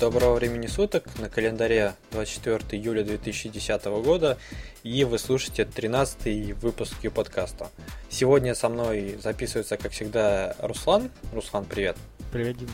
Доброго 0.00 0.34
времени 0.34 0.66
суток, 0.66 1.04
на 1.18 1.30
календаре 1.30 1.94
24 2.10 2.78
июля 2.78 3.02
2010 3.02 3.84
года, 4.02 4.36
и 4.82 5.04
вы 5.04 5.18
слушаете 5.18 5.64
13 5.64 6.52
выпуск 6.60 6.96
подкаста. 7.14 7.70
Сегодня 8.10 8.54
со 8.54 8.68
мной 8.68 9.16
записывается, 9.22 9.78
как 9.78 9.92
всегда, 9.92 10.54
Руслан. 10.58 11.10
Руслан, 11.32 11.64
привет. 11.64 11.96
Привет, 12.30 12.58
Дим. 12.58 12.68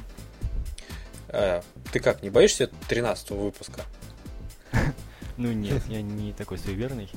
А, 1.29 1.63
ты 1.93 2.01
как, 2.01 2.23
не 2.23 2.31
боишься 2.31 2.69
13 2.89 3.31
выпуска? 3.31 3.83
Ну 5.39 5.51
нет, 5.51 5.83
я 5.89 6.03
не 6.03 6.33
такой 6.35 6.59
суеверный. 6.59 7.09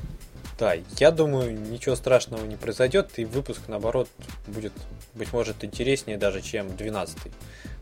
Да, 0.58 0.74
я 1.00 1.12
думаю, 1.12 1.54
ничего 1.60 1.96
страшного 1.96 2.46
не 2.46 2.56
произойдет, 2.56 3.12
и 3.18 3.26
выпуск, 3.26 3.62
наоборот, 3.68 4.08
будет, 4.48 4.72
быть 5.14 5.34
может, 5.34 5.66
интереснее 5.66 6.18
даже, 6.18 6.42
чем 6.42 6.76
12 6.78 7.18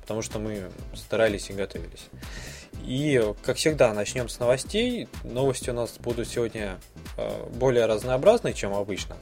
потому 0.04 0.22
что 0.22 0.38
мы 0.38 0.70
старались 0.94 1.50
и 1.50 1.54
готовились. 1.54 2.10
И, 2.86 3.34
как 3.42 3.56
всегда, 3.56 3.94
начнем 3.94 4.28
с 4.28 4.38
новостей. 4.38 5.08
Новости 5.24 5.70
у 5.70 5.74
нас 5.74 5.98
будут 5.98 6.28
сегодня 6.28 6.78
э, 7.18 7.48
более 7.56 7.86
разнообразные, 7.86 8.54
чем 8.54 8.74
обычно. 8.74 9.16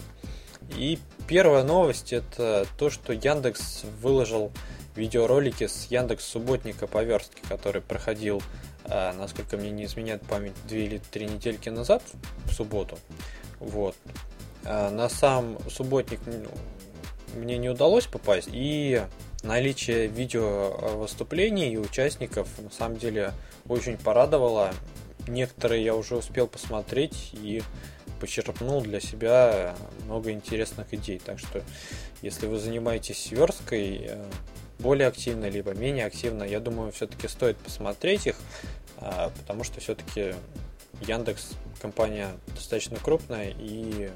И 0.75 0.97
первая 1.27 1.63
новость 1.63 2.13
это 2.13 2.65
то, 2.79 2.89
что 2.89 3.13
Яндекс 3.13 3.83
выложил 4.01 4.51
видеоролики 4.95 5.67
с 5.67 5.85
Яндекс 5.91 6.25
Субботника 6.25 6.87
по 6.87 7.03
верстке, 7.03 7.43
который 7.47 7.83
проходил, 7.83 8.41
э, 8.85 9.13
насколько 9.13 9.57
мне 9.57 9.69
не 9.69 9.85
изменяет 9.85 10.23
память, 10.23 10.53
две 10.67 10.85
или 10.85 10.97
три 11.11 11.27
недельки 11.27 11.69
назад, 11.69 12.01
в 12.45 12.53
субботу. 12.53 12.97
Вот. 13.59 13.95
Э, 14.63 14.89
на 14.89 15.09
сам 15.09 15.59
субботник 15.69 16.21
ну, 16.25 16.49
мне 17.39 17.59
не 17.59 17.69
удалось 17.69 18.07
попасть, 18.07 18.49
и 18.51 19.03
наличие 19.43 20.07
видео 20.07 20.77
э, 20.77 20.95
выступлений 20.95 21.73
и 21.73 21.77
участников 21.77 22.47
на 22.59 22.69
самом 22.69 22.97
деле 22.97 23.33
очень 23.67 23.97
порадовало. 23.97 24.73
Некоторые 25.27 25.83
я 25.83 25.95
уже 25.95 26.15
успел 26.15 26.47
посмотреть 26.47 27.31
и 27.33 27.61
почерпнул 28.19 28.81
для 28.81 28.99
себя 28.99 29.75
много 30.05 30.31
интересных 30.31 30.93
идей. 30.93 31.19
Так 31.23 31.39
что, 31.39 31.63
если 32.21 32.47
вы 32.47 32.59
занимаетесь 32.59 33.31
версткой 33.31 34.05
э, 34.05 34.25
более 34.79 35.07
активно, 35.07 35.49
либо 35.49 35.73
менее 35.73 36.05
активно, 36.05 36.43
я 36.43 36.59
думаю, 36.59 36.91
все-таки 36.91 37.27
стоит 37.27 37.57
посмотреть 37.57 38.27
их, 38.27 38.35
э, 38.99 39.29
потому 39.39 39.63
что 39.63 39.79
все-таки 39.79 40.35
Яндекс 41.07 41.53
компания 41.81 42.29
достаточно 42.47 42.97
крупная 42.97 43.55
и 43.57 44.11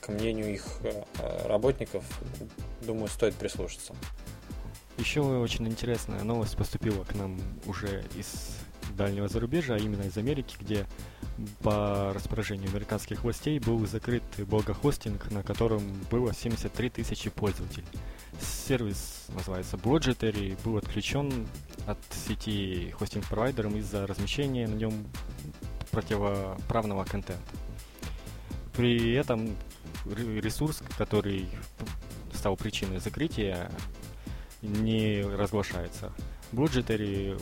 к 0.00 0.08
мнению 0.08 0.52
их 0.52 0.64
работников, 1.44 2.02
думаю, 2.80 3.08
стоит 3.08 3.34
прислушаться. 3.34 3.94
Еще 4.98 5.20
очень 5.20 5.66
интересная 5.66 6.22
новость 6.22 6.56
поступила 6.56 7.02
к 7.04 7.14
нам 7.14 7.38
уже 7.66 8.04
из 8.14 8.56
дальнего 8.96 9.26
зарубежья, 9.28 9.74
а 9.74 9.78
именно 9.78 10.02
из 10.02 10.16
Америки, 10.16 10.56
где 10.60 10.86
по 11.60 12.12
распоряжению 12.12 12.70
американских 12.70 13.24
властей 13.24 13.58
был 13.58 13.84
закрыт 13.86 14.22
блогохостинг, 14.38 15.30
на 15.30 15.42
котором 15.42 15.82
было 16.10 16.34
73 16.34 16.90
тысячи 16.90 17.30
пользователей. 17.30 17.86
Сервис 18.40 19.26
называется 19.28 19.76
Bloggetery, 19.76 20.58
был 20.64 20.76
отключен 20.76 21.46
от 21.86 21.98
сети 22.26 22.94
хостинг-провайдером 22.98 23.76
из-за 23.78 24.06
размещения 24.06 24.68
на 24.68 24.74
нем 24.74 25.06
противоправного 25.90 27.04
контента. 27.04 27.42
При 28.74 29.12
этом 29.12 29.56
ресурс, 30.06 30.82
который 30.96 31.48
стал 32.32 32.56
причиной 32.56 32.98
закрытия, 32.98 33.70
не 34.62 35.22
разглашается. 35.22 36.12
Budgetary 36.52 37.38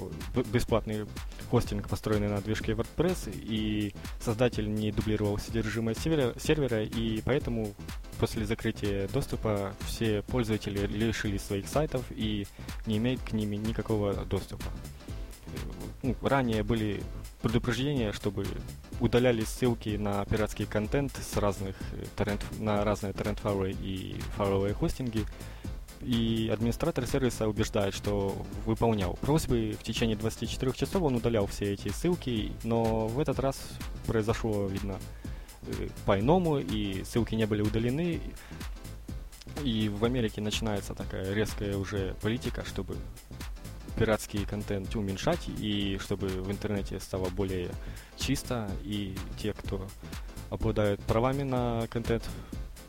–бесплатный 0.52 1.06
хостинг, 1.50 1.88
построенный 1.88 2.28
на 2.28 2.40
движке 2.40 2.72
WordPress, 2.72 3.30
и 3.34 3.92
создатель 4.20 4.72
не 4.72 4.92
дублировал 4.92 5.36
содержимое 5.38 5.94
сервера, 5.94 6.32
сервера 6.38 6.84
и 6.84 7.20
поэтому 7.22 7.74
после 8.20 8.46
закрытия 8.46 9.08
доступа 9.08 9.74
все 9.86 10.22
пользователи 10.22 10.86
лишились 10.86 11.42
своих 11.42 11.66
сайтов 11.66 12.04
и 12.10 12.46
не 12.86 12.98
имеют 12.98 13.20
к 13.22 13.32
ним 13.32 13.50
никакого 13.50 14.14
доступа. 14.26 14.66
Ну, 16.02 16.14
ранее 16.22 16.62
были 16.62 17.02
предупреждения, 17.42 18.12
чтобы 18.12 18.46
удалялись 19.00 19.48
ссылки 19.48 19.96
на 19.96 20.24
пиратский 20.24 20.66
контент 20.66 21.16
с 21.16 21.36
разных 21.36 21.74
торрент, 22.16 22.44
на 22.58 22.84
разные 22.84 23.12
торрент-файлы 23.12 23.72
и 23.72 24.20
файловые 24.36 24.74
хостинги, 24.74 25.24
и 26.00 26.50
администратор 26.52 27.06
сервиса 27.06 27.46
убеждает, 27.48 27.94
что 27.94 28.34
выполнял 28.64 29.14
просьбы. 29.14 29.76
В 29.78 29.82
течение 29.82 30.16
24 30.16 30.72
часов 30.72 31.02
он 31.02 31.16
удалял 31.16 31.46
все 31.46 31.72
эти 31.72 31.88
ссылки, 31.88 32.52
но 32.64 33.06
в 33.06 33.18
этот 33.18 33.38
раз 33.38 33.58
произошло, 34.06 34.66
видно, 34.66 34.98
э, 35.66 35.88
по-иному, 36.06 36.58
и 36.58 37.04
ссылки 37.04 37.34
не 37.34 37.46
были 37.46 37.62
удалены. 37.62 38.20
И 39.64 39.88
в 39.88 40.04
Америке 40.04 40.40
начинается 40.40 40.94
такая 40.94 41.34
резкая 41.34 41.76
уже 41.76 42.14
политика, 42.22 42.64
чтобы 42.64 42.96
пиратский 43.98 44.46
контент 44.46 44.94
уменьшать, 44.96 45.48
и 45.58 45.98
чтобы 46.00 46.28
в 46.28 46.50
интернете 46.50 46.98
стало 47.00 47.28
более 47.28 47.68
чисто, 48.16 48.70
и 48.82 49.14
те, 49.36 49.52
кто 49.52 49.86
обладают 50.48 51.00
правами 51.02 51.42
на 51.42 51.86
контент, 51.88 52.24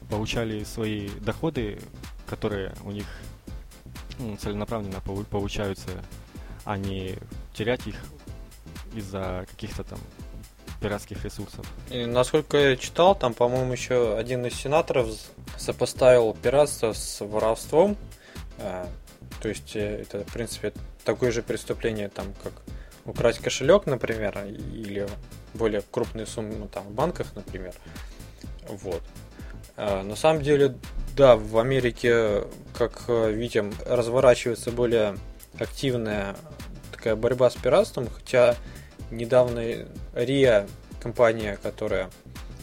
получали 0.09 0.63
свои 0.63 1.09
доходы 1.19 1.79
которые 2.31 2.73
у 2.85 2.91
них 2.91 3.05
ну, 4.17 4.37
целенаправленно 4.37 5.01
получаются, 5.29 5.89
а 6.63 6.77
не 6.77 7.17
терять 7.53 7.85
их 7.85 7.95
из-за 8.95 9.45
каких-то 9.49 9.83
там 9.83 9.99
пиратских 10.79 11.25
ресурсов. 11.25 11.65
И, 11.89 12.05
насколько 12.05 12.57
я 12.57 12.77
читал, 12.77 13.15
там, 13.15 13.33
по-моему, 13.33 13.73
еще 13.73 14.17
один 14.17 14.45
из 14.45 14.55
сенаторов 14.55 15.09
сопоставил 15.57 16.33
пиратство 16.33 16.93
с 16.93 17.19
воровством. 17.19 17.97
А, 18.59 18.87
то 19.41 19.49
есть 19.49 19.75
э, 19.75 20.03
это, 20.03 20.23
в 20.23 20.31
принципе, 20.31 20.71
такое 21.03 21.31
же 21.31 21.43
преступление, 21.43 22.07
там, 22.07 22.27
как 22.43 22.53
украсть 23.03 23.39
кошелек, 23.39 23.87
например, 23.87 24.45
или 24.45 25.05
более 25.53 25.81
крупные 25.81 26.25
суммы 26.25 26.69
там, 26.69 26.85
в 26.85 26.91
банках, 26.91 27.27
например. 27.35 27.73
Вот. 28.69 29.03
А, 29.75 30.01
на 30.03 30.15
самом 30.15 30.41
деле, 30.41 30.77
да, 31.15 31.35
в 31.35 31.57
Америке, 31.57 32.43
как 32.77 33.03
э, 33.07 33.31
видим, 33.31 33.73
разворачивается 33.85 34.71
более 34.71 35.17
активная 35.59 36.35
такая 36.91 37.15
борьба 37.15 37.49
с 37.49 37.55
пиратством, 37.55 38.07
хотя 38.07 38.55
недавно 39.09 39.87
РИА, 40.13 40.67
компания, 41.01 41.57
которая 41.61 42.09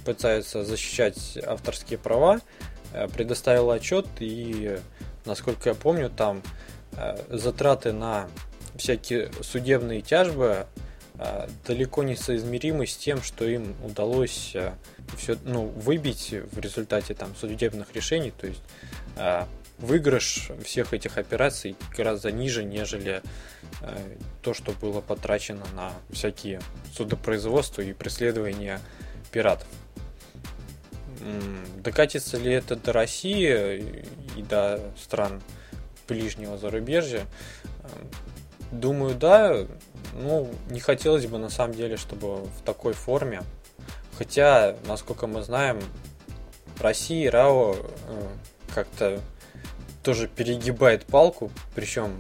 пытается 0.05 0.65
защищать 0.65 1.39
авторские 1.45 1.99
права, 1.99 2.41
э, 2.93 3.09
предоставила 3.09 3.75
отчет 3.75 4.07
и, 4.21 4.79
насколько 5.25 5.69
я 5.69 5.75
помню, 5.75 6.09
там 6.09 6.43
э, 6.93 7.17
затраты 7.29 7.93
на 7.93 8.29
всякие 8.77 9.31
судебные 9.43 10.01
тяжбы 10.01 10.67
далеко 11.67 12.05
не 12.05 12.15
соизмеримы 12.15 12.87
с 12.87 12.97
тем, 12.97 13.23
что 13.23 13.45
им 13.45 13.75
удалось 13.85 14.55
все, 15.17 15.37
ну, 15.45 15.67
выбить 15.67 16.35
в 16.53 16.59
результате 16.59 17.15
там 17.15 17.35
судебных 17.35 17.93
решений, 17.95 18.31
то 18.31 18.47
есть 18.47 18.63
э, 19.17 19.45
выигрыш 19.79 20.51
всех 20.65 20.93
этих 20.93 21.19
операций 21.19 21.77
гораздо 21.97 22.31
ниже, 22.31 22.63
нежели 22.65 23.23
э, 23.81 24.17
то, 24.43 24.55
что 24.55 24.73
было 24.73 25.01
потрачено 25.01 25.65
на 25.75 25.93
всякие 26.11 26.61
судопроизводства 26.95 27.83
и 27.83 27.93
преследования 27.93 28.81
пиратов. 29.33 29.69
Докатится 31.79 32.39
ли 32.39 32.53
это 32.53 32.77
до 32.77 32.93
России 32.93 34.05
и 34.37 34.43
до 34.43 34.81
стран 35.01 35.43
ближнего 36.07 36.57
зарубежья? 36.59 37.27
Думаю, 38.71 39.15
да. 39.15 39.67
Ну, 40.15 40.51
не 40.71 40.81
хотелось 40.81 41.27
бы 41.27 41.39
на 41.39 41.51
самом 41.51 41.75
деле, 41.75 41.97
чтобы 41.97 42.37
в 42.37 42.63
такой 42.65 42.93
форме. 42.93 43.43
Хотя, 44.17 44.75
насколько 44.87 45.27
мы 45.27 45.43
знаем, 45.43 45.81
Россия 46.81 47.31
РАО 47.31 47.77
э, 47.77 48.29
как-то 48.75 49.21
тоже 50.03 50.29
перегибает 50.29 51.05
палку, 51.07 51.51
причем 51.75 52.13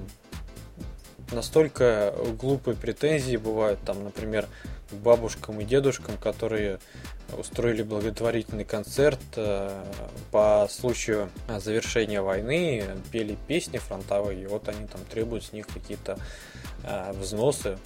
настолько 1.33 2.15
глупые 2.41 2.77
претензии 2.77 3.37
бывают, 3.37 3.81
там, 3.85 4.05
например, 4.05 4.47
бабушкам 4.91 5.61
и 5.61 5.65
дедушкам, 5.65 6.17
которые 6.17 6.79
устроили 7.37 7.83
благотворительный 7.83 8.65
концерт 8.65 9.21
э, 9.37 9.85
по 10.31 10.67
случаю 10.71 11.29
завершения 11.59 12.23
войны, 12.23 12.85
пели 13.13 13.37
песни 13.47 13.79
фронтовые, 13.79 14.43
и 14.43 14.47
вот 14.47 14.69
они 14.69 14.87
там 14.87 15.01
требуют 15.11 15.45
с 15.45 15.53
них 15.53 15.67
какие-то 15.67 16.19
э, 16.85 17.13
взносы 17.13 17.79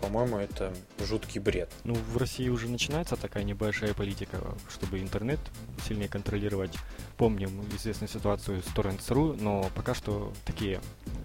по-моему, 0.00 0.38
это 0.38 0.72
жуткий 0.98 1.40
бред. 1.40 1.70
Ну, 1.84 1.94
в 1.94 2.16
России 2.16 2.48
уже 2.48 2.68
начинается 2.68 3.16
такая 3.16 3.44
небольшая 3.44 3.94
политика, 3.94 4.38
чтобы 4.68 5.00
интернет 5.00 5.38
сильнее 5.86 6.08
контролировать. 6.08 6.72
Помним 7.16 7.64
известную 7.76 8.08
ситуацию 8.08 8.62
с 8.62 8.66
Torrents.ru, 8.66 9.40
но 9.40 9.70
пока 9.74 9.94
что 9.94 10.32
такие 10.44 10.80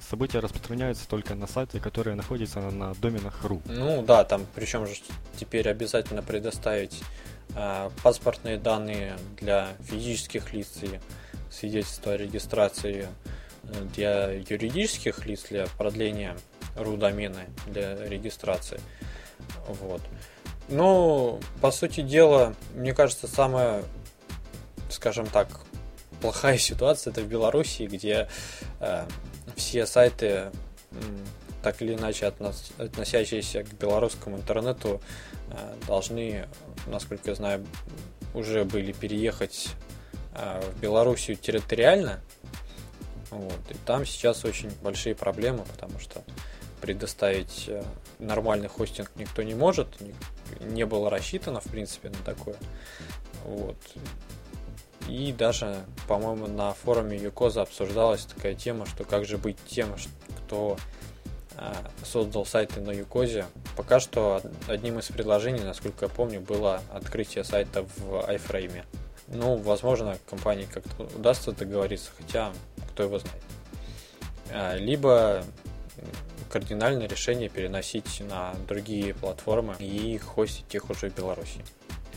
события 0.07 0.39
распространяются 0.39 1.07
только 1.07 1.35
на 1.35 1.47
сайте, 1.47 1.79
которые 1.79 2.15
находятся 2.15 2.59
на 2.59 2.93
доменах 2.95 3.43
.ru. 3.43 3.61
Ну 3.65 4.03
да, 4.03 4.23
там 4.23 4.45
причем 4.55 4.85
же 4.85 4.93
теперь 5.39 5.69
обязательно 5.69 6.21
предоставить 6.21 7.01
э, 7.55 7.89
паспортные 8.03 8.57
данные 8.57 9.17
для 9.39 9.69
физических 9.81 10.53
лиц 10.53 10.79
и 10.81 10.99
свидетельство 11.51 12.13
о 12.13 12.17
регистрации 12.17 13.07
э, 13.63 13.85
для 13.95 14.31
юридических 14.31 15.25
лиц 15.25 15.45
для 15.49 15.65
продления 15.77 16.35
ру 16.79 16.97
домена 16.97 17.45
для 17.67 17.95
регистрации. 18.07 18.79
Вот. 19.67 20.01
Ну, 20.67 21.39
по 21.61 21.71
сути 21.71 22.01
дела, 22.01 22.53
мне 22.75 22.93
кажется, 22.93 23.27
самая, 23.27 23.83
скажем 24.89 25.25
так, 25.27 25.47
плохая 26.21 26.57
ситуация 26.59 27.11
это 27.11 27.21
в 27.21 27.27
Беларуси, 27.27 27.83
где 27.83 28.27
э, 28.79 29.05
все 29.55 29.85
сайты, 29.85 30.51
так 31.61 31.81
или 31.81 31.93
иначе 31.93 32.25
относ, 32.25 32.71
относящиеся 32.77 33.63
к 33.63 33.73
белорусскому 33.73 34.37
интернету, 34.37 35.01
э, 35.49 35.75
должны, 35.87 36.47
насколько 36.87 37.29
я 37.29 37.35
знаю, 37.35 37.65
уже 38.33 38.63
были 38.63 38.91
переехать 38.91 39.69
э, 40.35 40.61
в 40.61 40.79
Белоруссию 40.79 41.35
территориально. 41.35 42.21
Вот. 43.31 43.59
И 43.69 43.75
там 43.85 44.05
сейчас 44.05 44.45
очень 44.45 44.71
большие 44.81 45.15
проблемы, 45.15 45.63
потому 45.65 45.99
что 45.99 46.23
предоставить 46.81 47.65
э, 47.67 47.83
нормальный 48.19 48.67
хостинг 48.67 49.11
никто 49.15 49.43
не 49.43 49.55
может, 49.55 49.87
не 50.59 50.85
было 50.85 51.09
рассчитано, 51.09 51.59
в 51.59 51.65
принципе, 51.65 52.09
на 52.09 52.17
такое. 52.23 52.55
Вот. 53.45 53.77
И 55.07 55.31
даже, 55.33 55.75
по-моему, 56.07 56.47
на 56.47 56.73
форуме 56.73 57.17
Юкоза 57.17 57.63
обсуждалась 57.63 58.25
такая 58.25 58.53
тема, 58.53 58.85
что 58.85 59.03
как 59.03 59.25
же 59.25 59.37
быть 59.37 59.57
тем, 59.67 59.95
кто 60.37 60.77
э, 61.57 61.73
создал 62.03 62.45
сайты 62.45 62.79
на 62.81 62.91
Юкозе. 62.91 63.45
Пока 63.75 63.99
что 63.99 64.41
одним 64.67 64.99
из 64.99 65.05
предложений, 65.05 65.63
насколько 65.63 66.05
я 66.05 66.09
помню, 66.09 66.41
было 66.41 66.81
открытие 66.93 67.43
сайта 67.43 67.83
в 67.83 68.29
iFrame. 68.29 68.83
Ну, 69.27 69.57
возможно, 69.57 70.17
компании 70.29 70.67
как-то 70.71 71.03
удастся 71.15 71.51
договориться, 71.51 72.11
хотя 72.17 72.51
кто 72.91 73.03
его 73.03 73.19
знает. 73.19 73.43
А, 74.51 74.75
либо 74.75 75.43
кардинальное 76.49 77.07
решение 77.07 77.49
переносить 77.49 78.21
на 78.27 78.53
другие 78.67 79.13
платформы 79.13 79.75
и 79.79 80.17
хостить 80.17 80.73
их 80.73 80.89
уже 80.89 81.09
в 81.09 81.15
Беларуси. 81.15 81.63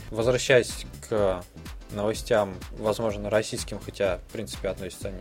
Возвращаясь 0.09 0.85
к 1.07 1.43
новостям, 1.91 2.55
возможно, 2.71 3.29
российским, 3.29 3.79
хотя, 3.79 4.17
в 4.17 4.33
принципе, 4.33 4.69
относятся 4.69 5.09
они 5.09 5.17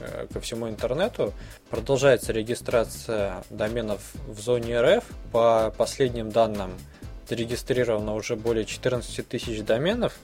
э, 0.00 0.26
ко 0.32 0.40
всему 0.40 0.68
интернету, 0.68 1.32
продолжается 1.70 2.32
регистрация 2.32 3.44
доменов 3.50 4.00
в 4.26 4.40
зоне 4.40 4.80
РФ. 4.80 5.04
По 5.32 5.72
последним 5.76 6.30
данным, 6.30 6.72
зарегистрировано 7.28 8.14
уже 8.14 8.36
более 8.36 8.64
14 8.64 9.26
тысяч 9.28 9.62
доменов. 9.62 10.16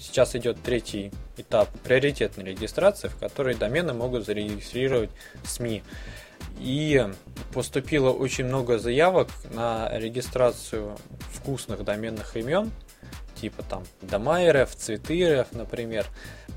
Сейчас 0.00 0.34
идет 0.36 0.58
третий 0.62 1.12
этап 1.36 1.68
приоритетной 1.80 2.44
регистрации, 2.44 3.08
в 3.08 3.16
которой 3.16 3.54
домены 3.54 3.92
могут 3.92 4.24
зарегистрировать 4.24 5.10
СМИ. 5.44 5.82
И 6.58 7.06
поступило 7.52 8.10
очень 8.10 8.44
много 8.44 8.78
заявок 8.78 9.28
на 9.52 9.90
регистрацию 9.98 10.96
вкусных 11.32 11.84
доменных 11.84 12.36
имен, 12.36 12.70
типа 13.40 13.62
там 13.62 13.84
дома 14.02 14.40
РФ, 14.50 14.74
цветы 14.74 15.40
РФ, 15.40 15.52
например. 15.52 16.06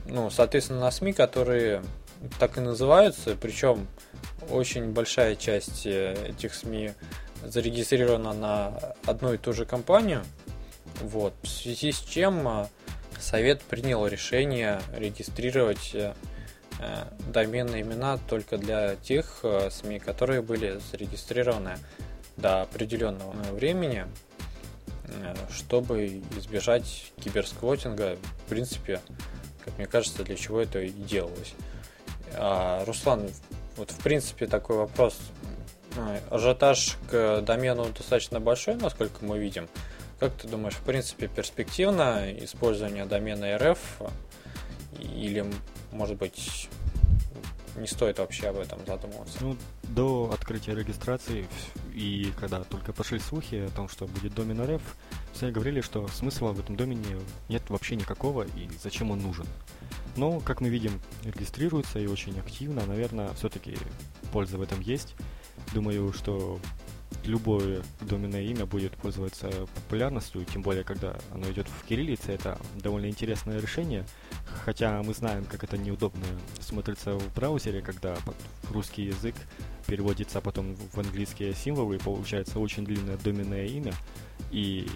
Ну, 0.05 0.29
соответственно, 0.29 0.79
на 0.79 0.91
СМИ, 0.91 1.13
которые 1.13 1.83
так 2.39 2.57
и 2.57 2.61
называются, 2.61 3.35
причем 3.35 3.87
очень 4.49 4.91
большая 4.91 5.35
часть 5.35 5.85
э, 5.85 6.29
этих 6.29 6.53
СМИ 6.53 6.91
зарегистрирована 7.43 8.33
на 8.33 8.67
одну 9.05 9.33
и 9.33 9.37
ту 9.37 9.53
же 9.53 9.65
компанию. 9.65 10.23
Вот. 11.01 11.33
В 11.43 11.47
связи 11.47 11.91
с 11.91 11.99
чем 11.99 12.47
э, 12.47 12.67
Совет 13.19 13.61
принял 13.61 14.05
решение 14.07 14.81
регистрировать 14.95 15.91
Э, 15.93 16.13
доменные 17.27 17.81
имена 17.81 18.17
только 18.17 18.57
для 18.57 18.95
тех 18.95 19.39
э, 19.43 19.69
СМИ, 19.69 19.99
которые 19.99 20.41
были 20.41 20.79
зарегистрированы 20.91 21.77
до 22.37 22.61
определенного 22.61 23.33
времени, 23.51 24.05
э, 25.05 25.35
чтобы 25.51 26.21
избежать 26.37 27.11
киберсквотинга. 27.21 28.17
В 28.45 28.49
принципе, 28.49 29.01
как 29.63 29.77
мне 29.77 29.87
кажется, 29.87 30.23
для 30.23 30.35
чего 30.35 30.61
это 30.61 30.79
и 30.79 30.89
делалось. 30.89 31.53
А, 32.33 32.85
Руслан, 32.85 33.29
вот 33.75 33.91
в 33.91 33.97
принципе 33.99 34.47
такой 34.47 34.77
вопрос. 34.77 35.17
Ажиотаж 36.29 36.97
к 37.09 37.41
домену 37.41 37.85
достаточно 37.85 38.39
большой, 38.39 38.75
насколько 38.75 39.25
мы 39.25 39.39
видим. 39.39 39.67
Как 40.19 40.33
ты 40.33 40.47
думаешь, 40.47 40.75
в 40.75 40.83
принципе, 40.83 41.27
перспективно 41.27 42.31
использование 42.43 43.05
домена 43.05 43.57
РФ 43.57 43.79
или 44.99 45.45
может 45.91 46.17
быть, 46.17 46.69
не 47.75 47.87
стоит 47.87 48.19
вообще 48.19 48.47
об 48.47 48.57
этом 48.57 48.79
задумываться. 48.85 49.37
Ну, 49.41 49.57
до 49.83 50.31
открытия 50.33 50.75
регистрации 50.75 51.47
и 51.93 52.31
когда 52.39 52.63
только 52.63 52.93
пошли 52.93 53.19
слухи 53.19 53.55
о 53.55 53.69
том, 53.69 53.89
что 53.89 54.07
будет 54.07 54.33
домен 54.33 54.61
РФ, 54.61 54.81
все 55.33 55.51
говорили, 55.51 55.81
что 55.81 56.07
смысла 56.07 56.51
в 56.51 56.59
этом 56.59 56.75
домене 56.75 57.19
нет 57.47 57.63
вообще 57.69 57.95
никакого 57.95 58.43
и 58.43 58.69
зачем 58.81 59.11
он 59.11 59.19
нужен. 59.19 59.45
Но, 60.15 60.39
как 60.39 60.61
мы 60.61 60.69
видим, 60.69 60.99
регистрируется 61.23 61.99
и 61.99 62.07
очень 62.07 62.37
активно, 62.39 62.85
наверное, 62.85 63.33
все-таки 63.33 63.77
польза 64.31 64.57
в 64.57 64.61
этом 64.61 64.81
есть. 64.81 65.15
Думаю, 65.73 66.13
что 66.13 66.59
любое 67.23 67.83
доменное 68.01 68.41
имя 68.41 68.65
будет 68.65 68.93
пользоваться 68.93 69.49
популярностью, 69.75 70.45
тем 70.45 70.61
более, 70.61 70.83
когда 70.83 71.17
оно 71.33 71.49
идет 71.49 71.67
в 71.67 71.87
кириллице, 71.87 72.31
это 72.31 72.59
довольно 72.75 73.07
интересное 73.07 73.59
решение, 73.59 74.05
хотя 74.63 75.01
мы 75.03 75.13
знаем, 75.13 75.45
как 75.45 75.63
это 75.63 75.77
неудобно 75.77 76.25
смотрится 76.59 77.17
в 77.17 77.33
браузере, 77.33 77.81
когда 77.81 78.17
русский 78.71 79.03
язык 79.03 79.35
переводится 79.87 80.41
потом 80.41 80.75
в 80.75 80.99
английские 80.99 81.53
символы, 81.53 81.95
и 81.95 81.99
получается 81.99 82.59
очень 82.59 82.85
длинное 82.85 83.17
доменное 83.17 83.65
имя, 83.65 83.93
и 84.51 84.87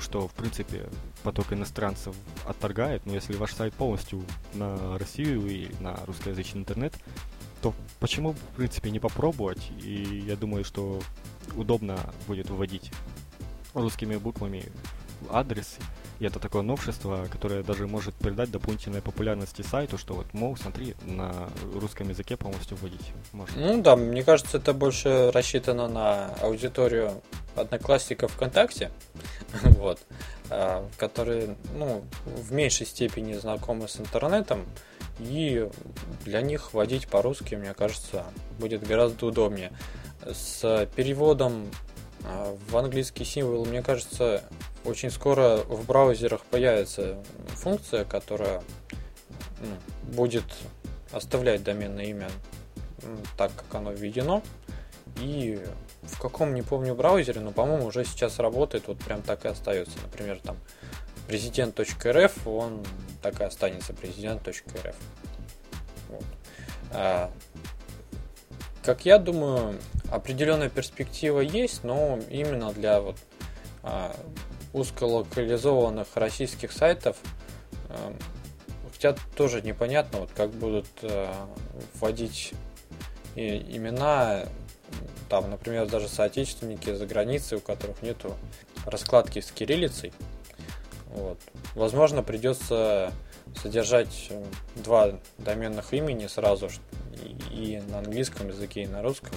что, 0.00 0.28
в 0.28 0.32
принципе, 0.32 0.88
поток 1.22 1.52
иностранцев 1.52 2.16
отторгает, 2.46 3.04
но 3.06 3.14
если 3.14 3.34
ваш 3.34 3.54
сайт 3.54 3.74
полностью 3.74 4.24
на 4.54 4.98
Россию 4.98 5.46
и 5.46 5.68
на 5.80 5.96
русскоязычный 6.06 6.62
интернет, 6.62 6.94
то 7.60 7.74
почему, 7.98 8.32
в 8.32 8.56
принципе, 8.56 8.90
не 8.90 8.98
попробовать? 8.98 9.70
И 9.82 10.24
я 10.26 10.36
думаю, 10.36 10.64
что 10.64 11.00
удобно 11.54 11.98
будет 12.26 12.48
вводить 12.48 12.90
русскими 13.74 14.16
буквами 14.16 14.64
адрес. 15.30 15.76
И 16.18 16.26
это 16.26 16.38
такое 16.38 16.62
новшество, 16.62 17.26
которое 17.30 17.62
даже 17.62 17.86
может 17.86 18.14
придать 18.14 18.50
дополнительной 18.50 19.00
популярности 19.00 19.62
сайту, 19.62 19.96
что 19.96 20.14
вот, 20.14 20.26
мол, 20.34 20.56
смотри, 20.56 20.94
на 21.02 21.48
русском 21.74 22.08
языке 22.10 22.36
полностью 22.36 22.76
вводить 22.76 23.12
можно. 23.32 23.58
Ну 23.58 23.82
да, 23.82 23.96
мне 23.96 24.22
кажется, 24.22 24.58
это 24.58 24.74
больше 24.74 25.30
рассчитано 25.32 25.88
на 25.88 26.26
аудиторию 26.42 27.22
одноклассников 27.56 28.32
ВКонтакте, 28.32 28.90
вот, 29.62 29.98
а, 30.50 30.86
которые, 30.98 31.56
ну, 31.74 32.04
в 32.26 32.52
меньшей 32.52 32.86
степени 32.86 33.32
знакомы 33.34 33.88
с 33.88 33.98
интернетом, 33.98 34.66
и 35.18 35.68
для 36.24 36.40
них 36.40 36.72
вводить 36.72 37.08
по-русски, 37.08 37.54
мне 37.54 37.74
кажется, 37.74 38.24
будет 38.58 38.86
гораздо 38.86 39.26
удобнее. 39.26 39.72
С 40.26 40.88
переводом 40.94 41.70
а, 42.24 42.56
в 42.68 42.76
английский 42.76 43.24
символ, 43.24 43.64
мне 43.64 43.82
кажется, 43.82 44.42
очень 44.84 45.10
скоро 45.10 45.58
в 45.68 45.86
браузерах 45.86 46.42
появится 46.44 47.22
функция, 47.48 48.04
которая 48.04 48.62
ну, 49.60 50.12
будет 50.14 50.44
оставлять 51.12 51.62
доменное 51.62 52.06
имя 52.06 52.28
так, 53.36 53.52
как 53.54 53.74
оно 53.74 53.92
введено. 53.92 54.42
И 55.20 55.60
в 56.02 56.18
каком, 56.18 56.54
не 56.54 56.62
помню, 56.62 56.94
браузере, 56.94 57.40
но, 57.40 57.50
по-моему, 57.50 57.86
уже 57.86 58.04
сейчас 58.04 58.38
работает, 58.38 58.88
вот 58.88 58.98
прям 58.98 59.22
так 59.22 59.44
и 59.44 59.48
остается. 59.48 59.98
Например, 60.02 60.38
там 60.42 60.56
президент.рф, 61.26 62.46
он 62.46 62.84
так 63.22 63.40
и 63.40 63.44
останется 63.44 63.92
президент.рф. 63.92 64.96
Вот. 66.08 66.24
А, 66.92 67.30
как 68.82 69.04
я 69.04 69.18
думаю, 69.18 69.78
определенная 70.10 70.70
перспектива 70.70 71.40
есть, 71.40 71.84
но 71.84 72.18
именно 72.30 72.72
для 72.72 73.00
вот 73.00 73.16
а, 73.82 74.16
узколокализованных 74.72 76.08
российских 76.14 76.72
сайтов, 76.72 77.16
хотя 78.92 79.16
тоже 79.34 79.62
непонятно, 79.62 80.20
вот 80.20 80.30
как 80.36 80.50
будут 80.50 80.86
а, 81.02 81.48
вводить 81.94 82.52
имена, 83.34 84.44
там, 85.28 85.50
например, 85.50 85.86
даже 85.86 86.08
соотечественники 86.08 86.92
за 86.92 87.06
границей, 87.06 87.58
у 87.58 87.60
которых 87.60 88.02
нету 88.02 88.36
раскладки 88.84 89.40
с 89.40 89.50
кириллицей. 89.50 90.12
Вот. 91.06 91.38
Возможно, 91.74 92.22
придется 92.22 93.12
содержать 93.56 94.30
два 94.76 95.18
доменных 95.38 95.92
имени 95.92 96.26
сразу, 96.26 96.68
и 97.50 97.82
на 97.88 97.98
английском 97.98 98.48
языке, 98.48 98.82
и 98.82 98.86
на 98.86 99.02
русском. 99.02 99.34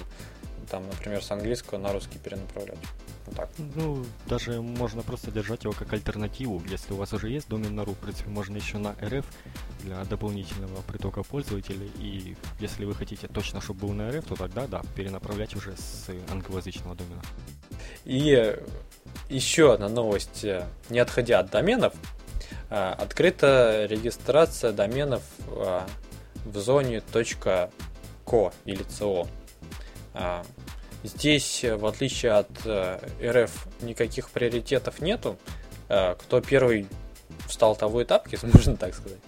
Там, 0.70 0.88
например, 0.88 1.24
с 1.24 1.32
английского 1.32 1.78
на 1.78 1.94
русский 1.94 2.20
перенаправлять. 2.20 2.78
Вот 3.26 3.36
так. 3.36 3.50
Ну, 3.76 4.06
даже 4.28 4.62
можно 4.62 5.02
просто 5.02 5.32
держать 5.32 5.64
его 5.64 5.74
как 5.74 5.94
альтернативу. 5.94 6.62
Если 6.68 6.94
у 6.94 6.98
вас 6.98 7.14
уже 7.14 7.30
есть 7.30 7.48
домен 7.48 7.76
на 7.76 7.86
ру, 7.86 7.94
в 7.94 7.98
принципе, 7.98 8.30
можно 8.30 8.58
еще 8.58 8.78
на 8.78 8.90
RF 8.94 9.26
для 9.82 10.04
дополнительного 10.06 10.82
притока 10.82 11.24
пользователей. 11.24 11.92
И 11.98 12.36
если 12.60 12.86
вы 12.86 12.96
хотите 12.96 13.28
точно, 13.28 13.62
чтобы 13.62 13.82
был 13.82 13.94
на 13.94 14.10
RF, 14.10 14.28
то 14.28 14.36
тогда, 14.36 14.68
да, 14.68 14.82
перенаправлять 14.96 15.56
уже 15.56 15.76
с 15.78 16.10
англоязычного 16.30 16.96
домена. 16.96 17.22
И 18.06 18.58
еще 19.30 19.74
одна 19.74 19.90
новость, 19.90 20.44
э, 20.44 20.66
не 20.90 21.00
отходя 21.00 21.40
от 21.40 21.50
доменов, 21.50 21.94
э, 22.70 22.76
открыта 22.76 23.86
регистрация 23.90 24.72
доменов 24.72 25.24
э, 25.48 25.82
в 26.46 26.58
зоне 26.58 26.98
.co 26.98 28.54
или 28.66 28.86
.co. 28.86 29.28
Здесь, 31.04 31.64
в 31.64 31.86
отличие 31.86 32.32
от 32.34 32.50
RF, 32.66 33.52
никаких 33.82 34.30
приоритетов 34.30 35.02
нету. 35.02 35.38
Кто 35.88 36.42
первый 36.42 36.88
встал 37.48 37.76
того 37.76 38.04
этапки, 38.04 38.38
можно 38.54 38.78
так 38.78 38.94
сказать. 38.96 39.20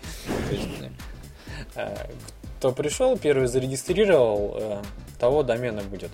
кто 2.60 2.72
пришел, 2.72 3.18
первый 3.18 3.48
зарегистрировал, 3.48 4.82
того 5.20 5.44
домена 5.44 5.82
будет. 5.82 6.12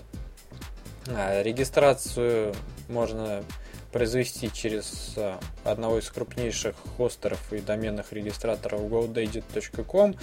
Регистрацию 1.08 2.56
можно 2.90 3.44
произвести 3.92 4.52
через 4.52 5.16
одного 5.64 6.00
из 6.00 6.10
крупнейших 6.10 6.76
хостеров 6.98 7.52
и 7.54 7.60
доменных 7.60 8.14
регистраторов 8.14 8.82
godaddy.com. 8.82 10.16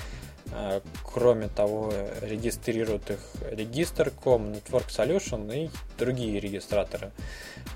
А, 0.52 0.80
кроме 1.04 1.48
того, 1.48 1.92
регистрируют 2.22 3.10
их 3.10 3.18
Register.com, 3.50 4.52
Network 4.52 4.88
Solution 4.88 5.54
и 5.54 5.70
другие 5.98 6.40
регистраторы. 6.40 7.12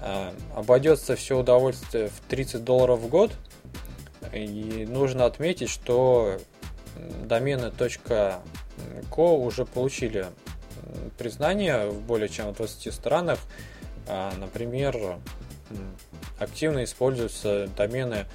А, 0.00 0.34
обойдется 0.54 1.16
все 1.16 1.38
удовольствие 1.38 2.08
в 2.08 2.20
30 2.28 2.64
долларов 2.64 3.00
в 3.00 3.08
год. 3.08 3.32
И 4.32 4.86
нужно 4.88 5.26
отметить, 5.26 5.68
что 5.68 6.38
домены 7.24 7.66
.co 7.66 8.40
уже 9.36 9.66
получили 9.66 10.26
признание 11.18 11.88
в 11.88 12.00
более 12.00 12.28
чем 12.28 12.52
20 12.52 12.94
странах. 12.94 13.38
Например, 14.38 15.18
активно 16.42 16.84
используются 16.84 17.68
домены 17.76 18.26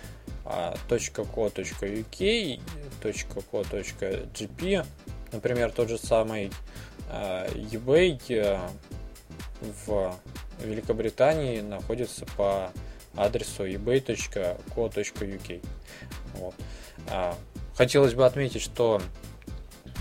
.co.uk, 0.89 2.59
.co.gp, 3.01 4.85
например, 5.31 5.71
тот 5.71 5.89
же 5.89 5.97
самый 5.97 6.51
а, 7.09 7.47
eBay 7.49 8.19
э, 8.29 8.59
в 9.85 10.15
Великобритании 10.63 11.61
находится 11.61 12.25
по 12.37 12.71
адресу 13.15 13.67
ebay.co.uk. 13.67 15.61
Вот. 16.35 16.55
А, 17.09 17.35
хотелось 17.75 18.13
бы 18.13 18.25
отметить, 18.25 18.61
что 18.61 19.01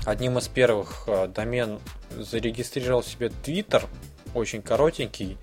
одним 0.04 0.38
из 0.38 0.48
первых 0.48 1.08
домен 1.34 1.80
зарегистрировал 2.10 3.02
себе 3.02 3.32
Twitter, 3.44 3.84
очень 4.34 4.62
коротенький, 4.62 5.38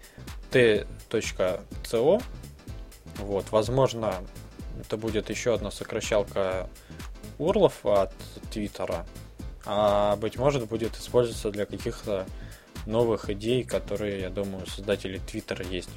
t.co. 0.51 2.23
Вот, 3.17 3.51
возможно, 3.51 4.23
это 4.79 4.97
будет 4.97 5.29
еще 5.29 5.53
одна 5.53 5.71
сокращалка 5.71 6.69
урлов 7.37 7.85
от 7.85 8.13
Твиттера, 8.51 9.05
а 9.65 10.15
быть 10.17 10.37
может 10.37 10.67
будет 10.67 10.95
использоваться 10.97 11.51
для 11.51 11.65
каких-то 11.65 12.25
новых 12.85 13.29
идей, 13.29 13.63
которые, 13.63 14.21
я 14.21 14.29
думаю, 14.29 14.65
создатели 14.67 15.19
Твиттера 15.19 15.65
есть. 15.65 15.89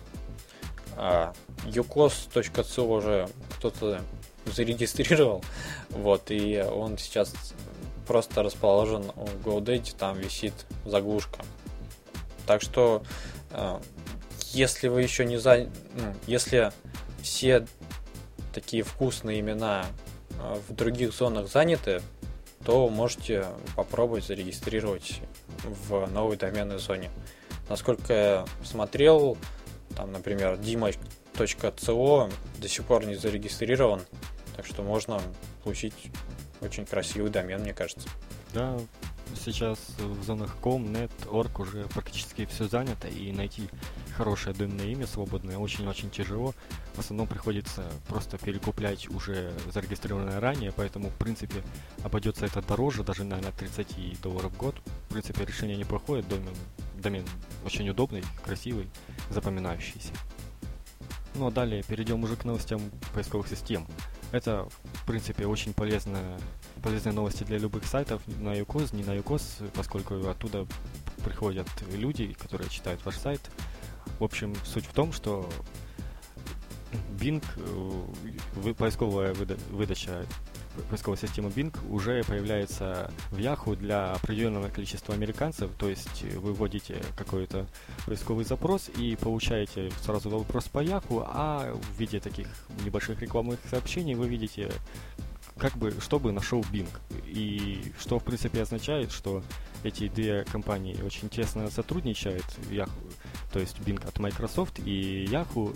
А, 0.96 1.35
ucos.co 1.64 2.82
уже 2.82 3.28
кто-то 3.58 4.00
зарегистрировал, 4.46 5.44
вот, 5.90 6.30
и 6.30 6.61
он 6.61 6.96
сейчас 6.96 7.35
просто 8.06 8.42
расположен 8.42 9.11
у 9.16 9.26
GoDaddy, 9.44 9.94
там 9.96 10.16
висит 10.18 10.54
заглушка. 10.85 11.40
Так 12.46 12.62
что 12.62 13.02
а, 13.50 13.80
если 14.52 14.88
вы 14.88 15.02
еще 15.02 15.25
не 15.25 15.38
за... 15.38 15.68
Ну, 15.94 16.14
если 16.26 16.73
все 17.26 17.66
такие 18.54 18.85
вкусные 18.85 19.40
имена 19.40 19.85
а, 20.38 20.61
в 20.68 20.75
других 20.75 21.12
зонах 21.12 21.49
заняты, 21.50 22.00
то 22.64 22.88
можете 22.88 23.47
попробовать 23.75 24.25
зарегистрировать 24.25 25.21
в 25.64 26.06
новой 26.06 26.37
доменной 26.37 26.78
зоне. 26.78 27.11
Насколько 27.68 28.12
я 28.12 28.47
смотрел, 28.64 29.37
там, 29.97 30.12
например, 30.12 30.54
dima.co 30.54 32.33
до 32.59 32.68
сих 32.68 32.85
пор 32.85 33.04
не 33.06 33.16
зарегистрирован, 33.16 34.02
так 34.56 34.64
что 34.64 34.85
можно 34.85 35.21
получить 35.64 36.12
очень 36.61 36.87
красивый 36.87 37.30
домен, 37.30 37.61
мне 37.61 37.75
кажется. 37.75 38.09
Да, 38.54 38.78
сейчас 39.45 39.78
в 39.99 40.23
зонах 40.23 40.56
com, 40.62 40.87
net, 40.92 41.11
org 41.26 41.61
уже 41.61 41.87
практически 41.87 42.47
все 42.47 42.68
занято, 42.68 43.09
и 43.09 43.33
найти 43.33 43.68
хорошее 44.16 44.56
доменное 44.56 44.87
имя 44.87 45.06
свободное 45.06 45.58
очень-очень 45.58 46.11
тяжело. 46.11 46.54
В 46.94 46.99
основном 47.00 47.28
приходится 47.28 47.85
просто 48.08 48.38
перекуплять 48.38 49.08
уже 49.11 49.52
зарегистрированное 49.73 50.40
ранее, 50.40 50.73
поэтому, 50.73 51.11
в 51.11 51.14
принципе, 51.14 51.62
обойдется 52.02 52.46
это 52.46 52.62
дороже, 52.62 53.04
даже, 53.04 53.25
наверное, 53.25 53.52
30 53.52 54.20
долларов 54.23 54.52
в 54.52 54.56
год. 54.56 54.76
В 55.08 55.12
принципе, 55.12 55.44
решение 55.44 55.76
неплохое, 55.76 56.23
домен, 56.23 56.54
домен 56.96 57.25
очень 57.64 57.88
удобный, 57.88 58.23
красивый, 58.44 58.88
запоминающийся. 59.30 60.12
Ну 61.35 61.49
а 61.49 61.50
далее 61.50 61.82
перейдем 61.82 62.25
уже 62.25 62.37
к 62.37 62.44
новостям 62.44 62.80
поисковых 63.12 63.46
систем. 63.49 63.87
Это, 64.32 64.66
в 64.94 65.06
принципе, 65.06 65.46
очень 65.46 65.75
полезная, 65.75 66.38
полезные 66.82 67.12
новости 67.12 67.44
для 67.44 67.58
любых 67.58 67.85
сайтов 67.85 68.23
на 68.26 68.58
UCOS, 68.58 68.96
не 68.96 69.04
на 69.04 69.16
UCOS, 69.16 69.70
поскольку 69.75 70.26
оттуда 70.28 70.66
приходят 71.23 71.68
люди, 71.92 72.32
которые 72.32 72.70
читают 72.70 73.04
ваш 73.04 73.16
сайт, 73.16 73.40
в 74.18 74.25
общем, 74.25 74.54
суть 74.64 74.87
в 74.87 74.92
том, 74.92 75.12
что 75.12 75.49
Bing, 77.18 77.42
э, 77.56 78.75
поисковая 78.75 79.35
выдача 79.70 80.26
поисковой 80.90 81.16
системы 81.16 81.49
Bing 81.50 81.75
уже 81.90 82.23
появляется 82.25 83.11
в 83.30 83.38
Yahoo 83.38 83.76
для 83.76 84.12
определенного 84.12 84.68
количества 84.68 85.14
американцев, 85.14 85.70
то 85.78 85.88
есть 85.88 86.23
вы 86.35 86.52
вводите 86.52 87.02
какой-то 87.16 87.66
поисковый 88.06 88.44
запрос 88.44 88.90
и 88.96 89.16
получаете 89.16 89.90
сразу 90.02 90.28
вопрос 90.30 90.64
по 90.68 90.82
Yahoo, 90.82 91.25
а 91.26 91.73
в 91.73 91.99
виде 91.99 92.20
таких 92.20 92.49
небольших 92.85 93.20
рекламных 93.23 93.58
сообщений 93.70 94.14
вы 94.14 94.28
видите 94.28 94.70
как 95.58 95.76
бы, 95.78 95.94
чтобы 96.00 96.32
нашел 96.32 96.61
Bing. 96.61 96.88
И 97.26 97.92
что, 97.99 98.18
в 98.18 98.25
принципе, 98.25 98.61
означает, 98.62 99.11
что 99.11 99.42
эти 99.82 100.08
две 100.08 100.44
компании 100.44 101.00
очень 101.02 101.30
тесно 101.30 101.70
сотрудничают, 101.70 102.44
Yahoo, 102.70 102.90
то 103.56 103.60
есть 103.60 103.78
Bing 103.78 104.06
от 104.06 104.18
Microsoft 104.18 104.80
и 104.80 105.25
Yahoo, 105.30 105.75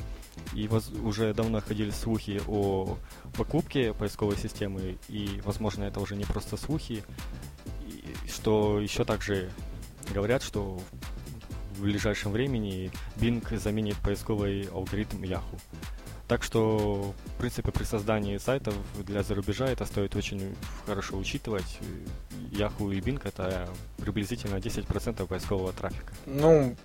и 0.53 0.69
воз, 0.69 0.91
уже 1.03 1.33
давно 1.33 1.63
ходили 1.63 1.89
слухи 1.89 2.43
о 2.47 2.99
покупке 3.39 3.95
поисковой 3.95 4.37
системы, 4.37 4.99
и, 5.09 5.41
возможно, 5.47 5.85
это 5.85 5.99
уже 5.99 6.15
не 6.15 6.27
просто 6.27 6.59
слухи, 6.59 7.03
что 8.29 8.81
еще 8.81 9.07
также 9.07 9.51
говорят, 10.13 10.43
что 10.43 10.79
в 11.79 11.81
ближайшем 11.81 12.33
времени 12.33 12.93
Bing 13.17 13.57
заменит 13.57 13.97
поисковый 13.97 14.69
алгоритм 14.71 15.23
Yahoo. 15.23 15.59
Так 16.29 16.43
что, 16.43 17.15
в 17.25 17.39
принципе, 17.39 17.73
при 17.73 17.85
создании 17.85 18.37
сайтов 18.37 18.75
для 19.07 19.23
зарубежа 19.23 19.69
это 19.69 19.87
стоит 19.87 20.15
очень 20.15 20.55
хорошо 20.85 21.17
учитывать. 21.17 21.79
Yahoo 22.53 22.95
и 22.95 23.01
Bing 23.01 23.23
это 23.25 23.71
приблизительно 23.97 24.57
10% 24.57 25.27
поискового 25.27 25.73
трафика. 25.73 26.13
Ну, 26.27 26.77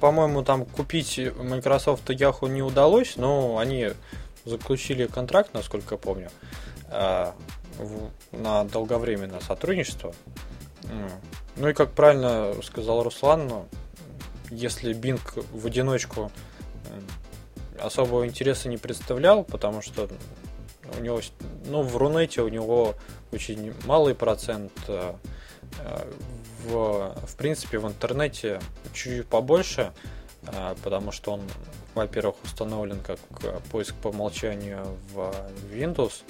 по-моему, 0.00 0.42
там 0.42 0.64
купить 0.64 1.18
Microsoft 1.36 2.08
и 2.10 2.14
Yahoo 2.14 2.48
не 2.48 2.62
удалось, 2.62 3.16
но 3.16 3.58
они 3.58 3.90
заключили 4.44 5.06
контракт, 5.06 5.54
насколько 5.54 5.94
я 5.94 5.98
помню, 5.98 6.30
а, 6.88 7.34
на 8.32 8.64
долговременное 8.64 9.40
сотрудничество. 9.40 10.14
Ну 11.56 11.68
и 11.68 11.72
как 11.72 11.92
правильно 11.92 12.54
сказал 12.62 13.02
Руслан, 13.02 13.48
ну, 13.48 13.66
если 14.50 14.94
Bing 14.94 15.20
в 15.52 15.66
одиночку 15.66 16.30
особого 17.80 18.26
интереса 18.26 18.68
не 18.68 18.76
представлял, 18.76 19.44
потому 19.44 19.82
что 19.82 20.08
у 20.98 21.02
него, 21.02 21.20
ну, 21.66 21.82
в 21.82 21.96
Рунете 21.96 22.42
у 22.42 22.48
него 22.48 22.94
очень 23.32 23.74
малый 23.84 24.14
процент, 24.14 24.72
э, 24.88 25.14
э, 25.80 26.12
в, 26.66 27.14
в 27.26 27.36
принципе, 27.36 27.78
в 27.78 27.86
интернете 27.86 28.60
чуть-чуть 28.92 29.26
побольше, 29.26 29.92
э, 30.42 30.74
потому 30.82 31.12
что 31.12 31.32
он, 31.32 31.42
во-первых, 31.94 32.36
установлен 32.44 33.00
как 33.00 33.18
поиск 33.70 33.94
по 33.96 34.08
умолчанию 34.08 34.84
в 35.12 35.34
Windows, 35.72 36.22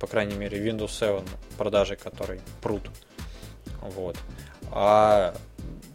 по 0.00 0.06
крайней 0.06 0.34
мере, 0.34 0.58
Windows 0.58 0.90
7 0.90 1.24
продажи, 1.56 1.96
который 1.96 2.40
прут. 2.60 2.90
Вот. 3.80 4.16
А 4.70 5.34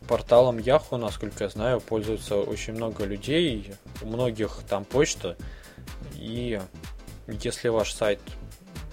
порталом 0.07 0.57
Yahoo, 0.57 0.98
насколько 0.98 1.43
я 1.43 1.50
знаю, 1.50 1.81
пользуются 1.81 2.38
очень 2.38 2.74
много 2.74 3.05
людей, 3.05 3.74
у 4.01 4.07
многих 4.07 4.60
там 4.69 4.86
почта, 4.86 5.36
и 6.15 6.60
если 7.27 7.67
ваш 7.67 7.93
сайт 7.93 8.19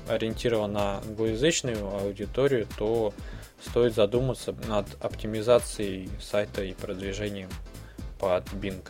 ориентирован 0.08 0.72
на 0.72 0.98
англоязычную 0.98 1.86
аудиторию, 1.96 2.66
то 2.76 3.14
стоит 3.66 3.94
задуматься 3.94 4.52
над 4.68 4.87
оптимизацией 5.02 6.11
сайта 6.21 6.62
и 6.62 6.75
продвижением 6.75 7.49
под 8.18 8.44
Bing. 8.52 8.87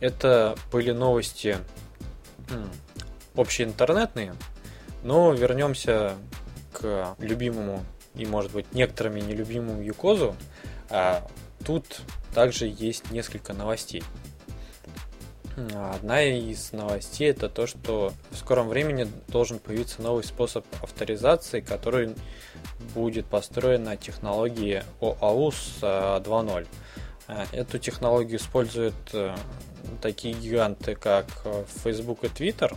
Это 0.00 0.56
были 0.70 0.92
новости 0.92 1.56
общеинтернетные, 3.34 4.34
но 5.02 5.32
вернемся 5.32 6.16
к 6.72 7.14
любимому 7.18 7.84
и, 8.14 8.26
может 8.26 8.52
быть, 8.52 8.72
некоторыми 8.74 9.20
нелюбимому 9.20 9.82
Юкозу. 9.82 10.36
А 10.90 11.26
тут 11.64 12.00
также 12.34 12.66
есть 12.66 13.10
несколько 13.10 13.52
новостей. 13.52 14.02
Одна 15.56 16.22
из 16.22 16.72
новостей 16.72 17.30
это 17.30 17.48
то, 17.48 17.66
что 17.66 18.12
в 18.30 18.36
скором 18.38 18.68
времени 18.68 19.06
должен 19.28 19.58
появиться 19.58 20.00
новый 20.00 20.24
способ 20.24 20.64
авторизации, 20.82 21.60
который 21.60 22.14
будет 22.94 23.26
построен 23.26 23.84
на 23.84 23.96
технологии 23.96 24.82
OAuth 25.00 25.80
2.0. 25.80 26.66
А, 27.28 27.46
эту 27.52 27.78
технологию 27.78 28.38
используют 28.38 28.94
э, 29.12 29.34
такие 30.00 30.34
гиганты, 30.34 30.94
как 30.94 31.26
э, 31.44 31.64
Facebook 31.82 32.24
и 32.24 32.28
Twitter. 32.28 32.74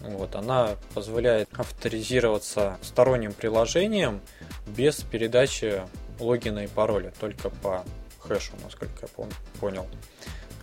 Вот, 0.00 0.34
она 0.34 0.76
позволяет 0.94 1.48
авторизироваться 1.52 2.78
сторонним 2.82 3.32
приложением 3.32 4.20
без 4.66 4.96
передачи 4.96 5.82
логина 6.18 6.60
и 6.60 6.66
пароля, 6.66 7.12
только 7.20 7.50
по 7.50 7.84
хэшу, 8.18 8.52
насколько 8.64 8.92
я 9.06 9.26
понял. 9.60 9.86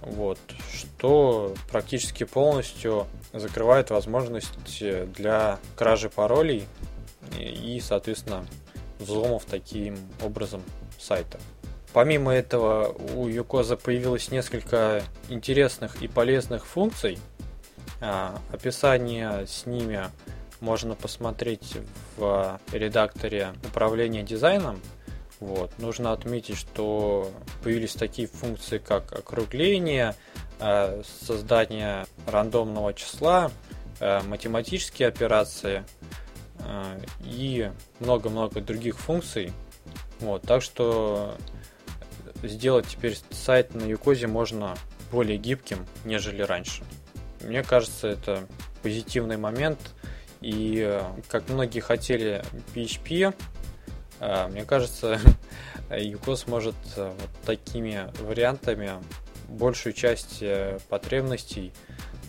Вот, 0.02 0.40
что 0.74 1.54
практически 1.70 2.24
полностью 2.24 3.08
закрывает 3.34 3.90
возможность 3.90 4.58
для 5.14 5.60
кражи 5.76 6.10
паролей 6.10 6.66
и, 7.38 7.82
соответственно, 7.84 8.46
взломов 9.00 9.46
таким 9.46 9.98
образом 10.24 10.62
сайта. 10.98 11.40
Помимо 11.94 12.32
этого, 12.34 12.96
у 13.16 13.28
Юкоза 13.28 13.76
появилось 13.76 14.32
несколько 14.32 15.02
интересных 15.28 16.02
и 16.02 16.08
полезных 16.08 16.66
функций. 16.66 17.18
А, 18.00 18.40
описание 18.52 19.48
с 19.48 19.66
ними 19.66 20.06
можно 20.62 20.96
посмотреть 20.96 21.78
в 22.16 22.60
редакторе 22.72 23.54
управления 23.68 24.24
дизайном. 24.24 24.80
Вот. 25.40 25.72
Нужно 25.80 26.12
отметить, 26.12 26.58
что 26.58 27.32
появились 27.64 27.94
такие 27.94 28.28
функции, 28.28 28.78
как 28.78 29.12
округление, 29.14 30.16
а, 30.60 31.02
создание 31.22 32.06
рандомного 32.28 32.94
числа, 32.94 33.52
а, 34.00 34.22
математические 34.24 35.08
операции 35.08 35.84
и 37.22 37.72
много-много 38.02 38.60
других 38.60 39.00
функций. 39.00 39.54
Вот. 40.20 40.42
Так 40.42 40.62
что 40.62 41.38
сделать 42.44 42.88
теперь 42.88 43.18
сайт 43.32 43.74
на 43.74 43.84
Юкозе 43.84 44.28
можно 44.28 44.76
более 45.12 45.38
гибким, 45.38 45.86
нежели 46.04 46.42
раньше. 46.42 46.84
Мне 47.42 47.64
кажется, 47.64 48.08
это 48.08 48.46
позитивный 48.82 49.38
момент. 49.38 49.80
И 50.42 50.82
э, 50.86 51.02
как 51.28 51.50
многие 51.50 51.82
хотели 51.82 52.44
PHP, 52.74 53.30
э, 53.30 53.34
мне 54.20 54.66
кажется, 54.66 55.20
Юкос 55.90 56.48
может 56.48 56.76
э, 56.96 57.14
вот 57.20 57.30
такими 57.46 58.12
вариантами 58.22 58.92
большую 59.48 59.94
часть 59.94 60.44
потребностей 60.90 61.74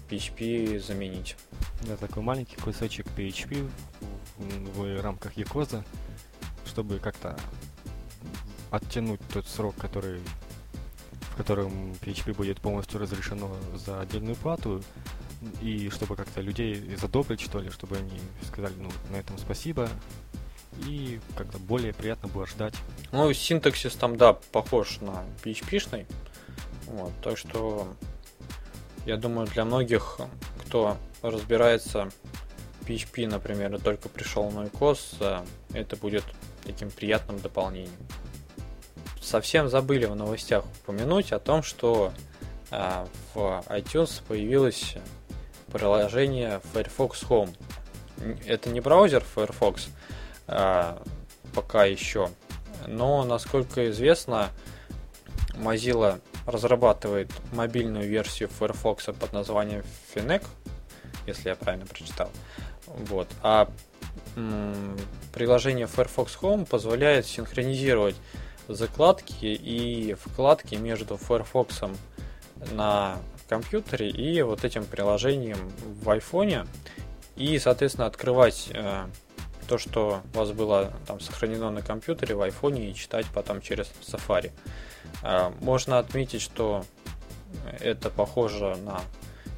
PHP 0.09 0.81
заменить. 0.81 1.37
Да, 1.83 1.97
такой 1.97 2.23
маленький 2.23 2.57
кусочек 2.57 3.07
PHP 3.17 3.69
в 4.39 5.01
рамках 5.01 5.37
Якоза, 5.37 5.85
чтобы 6.67 6.99
как-то 6.99 7.39
оттянуть 8.71 9.21
тот 9.33 9.47
срок, 9.47 9.75
который 9.77 10.21
в 11.33 11.37
котором 11.37 11.93
PHP 12.03 12.35
будет 12.35 12.61
полностью 12.61 13.01
разрешено 13.01 13.51
за 13.75 14.01
отдельную 14.01 14.37
плату, 14.37 14.83
и 15.63 15.89
чтобы 15.91 16.17
как-то 16.17 16.41
людей 16.41 16.97
задобрить, 16.97 17.41
что 17.41 17.61
ли, 17.61 17.71
чтобы 17.71 17.97
они 17.97 18.21
сказали, 18.47 18.75
ну, 18.79 18.91
на 19.11 19.17
этом 19.17 19.39
спасибо, 19.39 19.89
и 20.87 21.21
как-то 21.37 21.59
более 21.59 21.93
приятно 21.93 22.29
было 22.29 22.47
ждать. 22.47 22.75
Ну, 23.13 23.33
синтаксис 23.33 23.95
там, 23.95 24.17
да, 24.17 24.35
похож 24.53 25.01
на 25.01 25.25
PHP-шный, 25.43 26.07
вот, 26.87 27.13
так 27.23 27.37
что 27.37 27.89
я 29.07 29.17
думаю, 29.17 29.47
для 29.49 29.65
многих, 29.65 30.19
кто 30.65 30.97
разбирается 31.23 32.11
PHP, 32.87 33.29
например, 33.29 33.75
и 33.75 33.79
только 33.79 34.09
пришел 34.09 34.51
на 34.51 34.67
икос, 34.67 35.15
э, 35.21 35.41
это 35.75 35.97
будет 35.97 36.25
таким 36.65 36.91
приятным 36.91 37.39
дополнением 37.39 37.91
совсем 39.31 39.69
забыли 39.69 40.07
в 40.07 40.17
новостях 40.17 40.65
упомянуть 40.83 41.33
о 41.33 41.39
том, 41.39 41.63
что 41.63 42.13
а, 42.71 43.07
в 43.33 43.65
iTunes 43.69 44.23
появилось 44.27 44.97
приложение 45.73 46.61
Firefox 46.73 47.27
Home. 47.29 47.57
Это 48.47 48.71
не 48.71 48.81
браузер 48.81 49.25
Firefox 49.35 49.89
пока 51.55 51.85
еще, 51.85 52.31
но, 52.87 53.25
насколько 53.25 53.91
известно, 53.91 54.51
Mozilla 55.55 56.21
разрабатывает 56.47 57.31
мобильную 57.53 58.09
версию 58.09 58.49
Firefox 58.49 59.07
под 59.19 59.33
названием 59.33 59.83
Finec, 60.15 60.45
если 61.27 61.51
я 61.51 61.57
правильно 61.57 61.87
прочитал. 61.87 62.31
Вот. 62.87 63.29
А 63.43 63.71
м- 64.37 64.97
приложение 65.33 65.87
Firefox 65.87 66.39
Home 66.41 66.67
позволяет 66.67 67.27
синхронизировать 67.27 68.17
закладки 68.69 69.47
и 69.47 70.15
вкладки 70.15 70.77
между 70.77 71.17
Firefox 71.17 71.83
на 72.73 73.19
компьютере 73.49 74.09
и 74.11 74.43
вот 74.43 74.65
этим 74.65 74.85
приложением 74.85 75.73
в 76.03 76.09
айфоне 76.09 76.67
и, 77.37 77.59
соответственно, 77.59 78.07
открывать 78.07 78.71
э, 78.73 79.07
то, 79.71 79.79
что 79.79 80.21
у 80.35 80.39
вас 80.39 80.51
было 80.51 80.93
там 81.07 81.21
сохранено 81.21 81.71
на 81.71 81.81
компьютере 81.81 82.35
в 82.35 82.43
айфоне 82.43 82.91
и 82.91 82.95
читать 82.95 83.25
потом 83.33 83.61
через 83.61 83.89
Safari. 84.03 84.51
Э, 85.23 85.53
можно 85.61 86.01
отметить, 86.01 86.43
что 86.43 86.85
это 87.79 88.11
похоже 88.11 88.75
на 88.85 89.01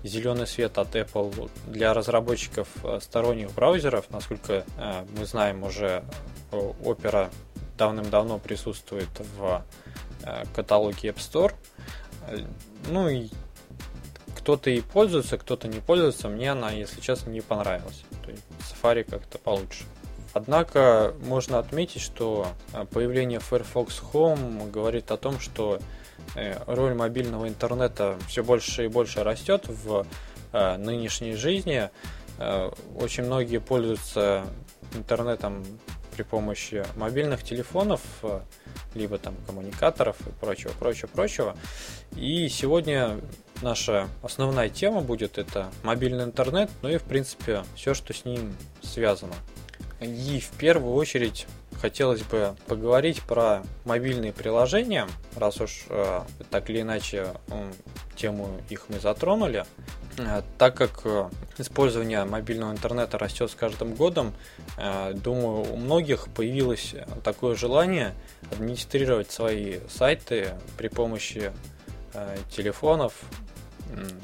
зеленый 0.05 0.47
свет 0.47 0.77
от 0.77 0.95
Apple 0.95 1.51
для 1.67 1.95
разработчиков 1.95 2.69
э, 2.85 2.99
сторонних 3.01 3.55
браузеров. 3.55 4.11
Насколько 4.11 4.67
э, 4.77 5.07
мы 5.17 5.25
знаем, 5.25 5.63
уже 5.63 6.05
Opera 6.51 7.31
давным-давно 7.79 8.39
присутствует 8.39 9.09
в 9.39 9.65
э, 10.25 10.45
каталоге 10.55 11.09
App 11.09 11.17
Store. 11.17 11.55
Ну 12.91 13.09
и 13.09 13.31
кто-то 14.37 14.69
и 14.69 14.83
пользуется, 14.83 15.39
кто-то 15.39 15.69
не 15.69 15.81
пользуется. 15.81 16.29
Мне 16.29 16.53
она, 16.53 16.71
если 16.71 17.01
честно, 17.01 17.31
не 17.31 17.41
понравилась. 17.41 18.05
То 18.27 18.31
есть 18.31 18.43
Safari 18.61 19.05
как-то 19.05 19.39
получше. 19.39 19.85
Однако 20.35 21.15
можно 21.27 21.59
отметить, 21.59 22.01
что 22.01 22.47
э, 22.73 22.85
появление 22.87 23.41
Firefox 23.41 24.03
Home 24.13 24.71
говорит 24.71 25.11
о 25.11 25.17
том, 25.17 25.41
что 25.41 25.79
э, 26.35 26.59
роль 26.67 26.95
мобильного 26.95 27.49
интернета 27.49 28.17
все 28.29 28.43
больше 28.43 28.87
и 28.87 28.89
больше 28.89 29.23
растет 29.23 29.67
в 29.69 30.07
нынешней 30.53 31.35
жизни. 31.35 31.89
Очень 32.95 33.25
многие 33.25 33.57
пользуются 33.57 34.45
интернетом 34.95 35.65
при 36.13 36.23
помощи 36.23 36.85
мобильных 36.97 37.43
телефонов, 37.43 38.01
э, 38.23 38.41
либо 38.95 39.19
там 39.19 39.35
коммуникаторов 39.47 40.17
и 40.27 40.31
прочего, 40.31 40.73
прочего, 40.79 41.09
прочего. 41.09 41.57
И 42.17 42.49
сегодня 42.49 43.19
наша 43.63 44.09
основная 44.23 44.69
тема 44.69 45.01
будет 45.01 45.39
это 45.39 45.71
мобильный 45.83 46.25
интернет, 46.25 46.71
ну 46.83 46.89
и 46.89 46.99
в 46.99 47.03
принципе 47.05 47.63
все, 47.75 47.95
что 47.95 48.13
с 48.13 48.25
ним 48.25 48.55
связано. 48.83 49.35
И 50.03 50.41
в 50.41 50.51
первую 50.59 50.95
очередь 50.95 51.47
хотелось 51.81 52.23
бы 52.23 52.55
поговорить 52.67 53.23
про 53.23 53.63
мобильные 53.85 54.33
приложения, 54.33 55.09
раз 55.37 55.61
уж 55.61 55.85
э, 55.89 56.21
так 56.51 56.71
или 56.71 56.81
иначе 56.81 57.29
э, 57.49 57.73
тему 58.17 58.61
их 58.69 58.85
мы 58.89 59.01
затронули. 59.01 59.65
Э, 60.19 60.43
так 60.59 60.77
как 60.77 61.01
э, 61.05 61.31
использование 61.59 62.25
мобильного 62.25 62.73
интернета 62.73 63.19
растет 63.19 63.51
с 63.51 63.55
каждым 63.55 63.95
годом, 63.95 64.35
э, 64.77 65.13
думаю, 65.15 65.73
у 65.73 65.77
многих 65.77 66.29
появилось 66.29 66.95
такое 67.25 67.57
желание 67.57 68.15
администрировать 68.51 69.31
свои 69.31 69.79
сайты 69.89 70.51
при 70.77 70.89
помощи 70.89 71.53
телефонов, 72.55 73.15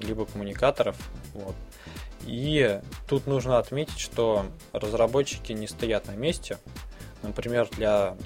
либо 0.02 0.26
коммуникаторов. 0.26 0.94
Вот. 1.32 1.54
И 2.30 2.80
тут 3.08 3.26
нужно 3.26 3.58
отметить, 3.58 3.98
что 3.98 4.44
разработчики 4.72 5.52
не 5.52 5.66
стоят 5.66 6.06
на 6.06 6.12
месте. 6.12 6.58
Например, 7.22 7.66
для 7.70 8.16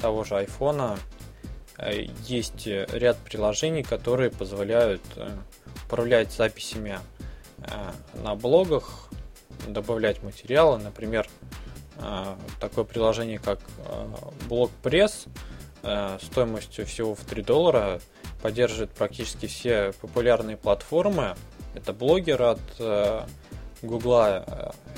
того 0.00 0.24
же 0.24 0.34
iPhone 0.34 0.98
есть 2.26 2.66
ряд 2.66 3.18
приложений, 3.18 3.82
которые 3.82 4.30
позволяют 4.30 5.02
управлять 5.84 6.32
записями 6.32 6.98
на 8.14 8.34
блогах, 8.34 9.10
добавлять 9.68 10.22
материалы. 10.22 10.78
Например, 10.78 11.28
такое 12.60 12.84
приложение, 12.84 13.38
как 13.38 13.60
BlogPress, 14.48 15.28
стоимостью 16.22 16.86
всего 16.86 17.14
в 17.14 17.20
3 17.20 17.42
доллара, 17.42 18.00
поддерживает 18.40 18.90
практически 18.92 19.46
все 19.46 19.92
популярные 20.00 20.56
платформы. 20.56 21.36
Это 21.74 21.92
блогер 21.92 22.42
от 22.42 22.60
Google, 23.82 24.44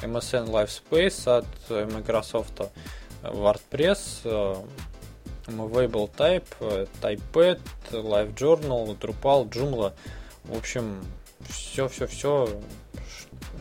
MSN 0.03 0.49
Livespace 0.49 1.39
от 1.39 1.71
Microsoft, 1.93 2.61
WordPress, 3.23 4.67
Movable 5.47 6.11
Type, 6.17 6.89
TypePad, 7.01 7.61
LiveJournal, 7.91 8.99
Drupal, 8.99 9.49
Joomla. 9.49 9.93
В 10.45 10.57
общем, 10.57 11.05
все-все-все, 11.49 12.49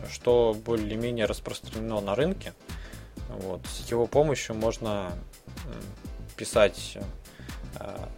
что 0.09 0.55
более-менее 0.65 1.25
распространено 1.25 2.01
на 2.01 2.15
рынке. 2.15 2.53
Вот. 3.29 3.61
С 3.65 3.89
его 3.91 4.07
помощью 4.07 4.55
можно 4.55 5.11
писать 6.35 6.97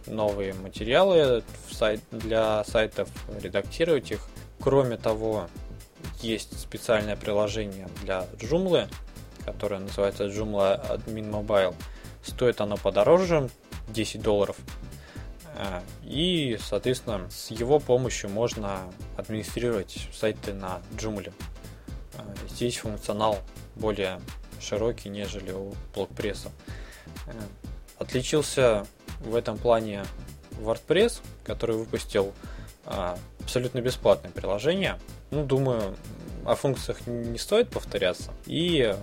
новые 0.06 0.54
материалы 0.54 1.42
для 2.10 2.64
сайтов, 2.64 3.08
редактировать 3.40 4.10
их. 4.10 4.26
Кроме 4.64 4.96
того, 4.96 5.50
есть 6.22 6.58
специальное 6.58 7.16
приложение 7.16 7.86
для 8.00 8.26
Joomla, 8.38 8.88
которое 9.44 9.78
называется 9.78 10.24
Joomla 10.24 10.90
Admin 10.90 11.30
Mobile. 11.30 11.74
Стоит 12.24 12.62
оно 12.62 12.78
подороже, 12.78 13.50
10 13.88 14.22
долларов. 14.22 14.56
А, 15.58 15.82
и, 16.02 16.58
соответственно, 16.58 17.28
с 17.30 17.50
его 17.50 17.78
помощью 17.78 18.30
можно 18.30 18.90
администрировать 19.18 20.08
сайты 20.14 20.54
на 20.54 20.80
Joomla. 20.96 21.34
А, 22.16 22.24
здесь 22.48 22.78
функционал 22.78 23.40
более 23.76 24.18
широкий, 24.62 25.10
нежели 25.10 25.52
у 25.52 25.74
блокпресса. 25.94 26.50
А, 27.26 27.32
отличился 27.98 28.86
в 29.20 29.34
этом 29.34 29.58
плане 29.58 30.06
WordPress, 30.52 31.20
который 31.44 31.76
выпустил 31.76 32.32
абсолютно 33.44 33.80
бесплатное 33.80 34.32
приложение. 34.32 34.98
Ну, 35.30 35.44
думаю, 35.44 35.94
о 36.44 36.54
функциях 36.54 37.06
не 37.06 37.38
стоит 37.38 37.70
повторяться. 37.70 38.32
И, 38.46 38.94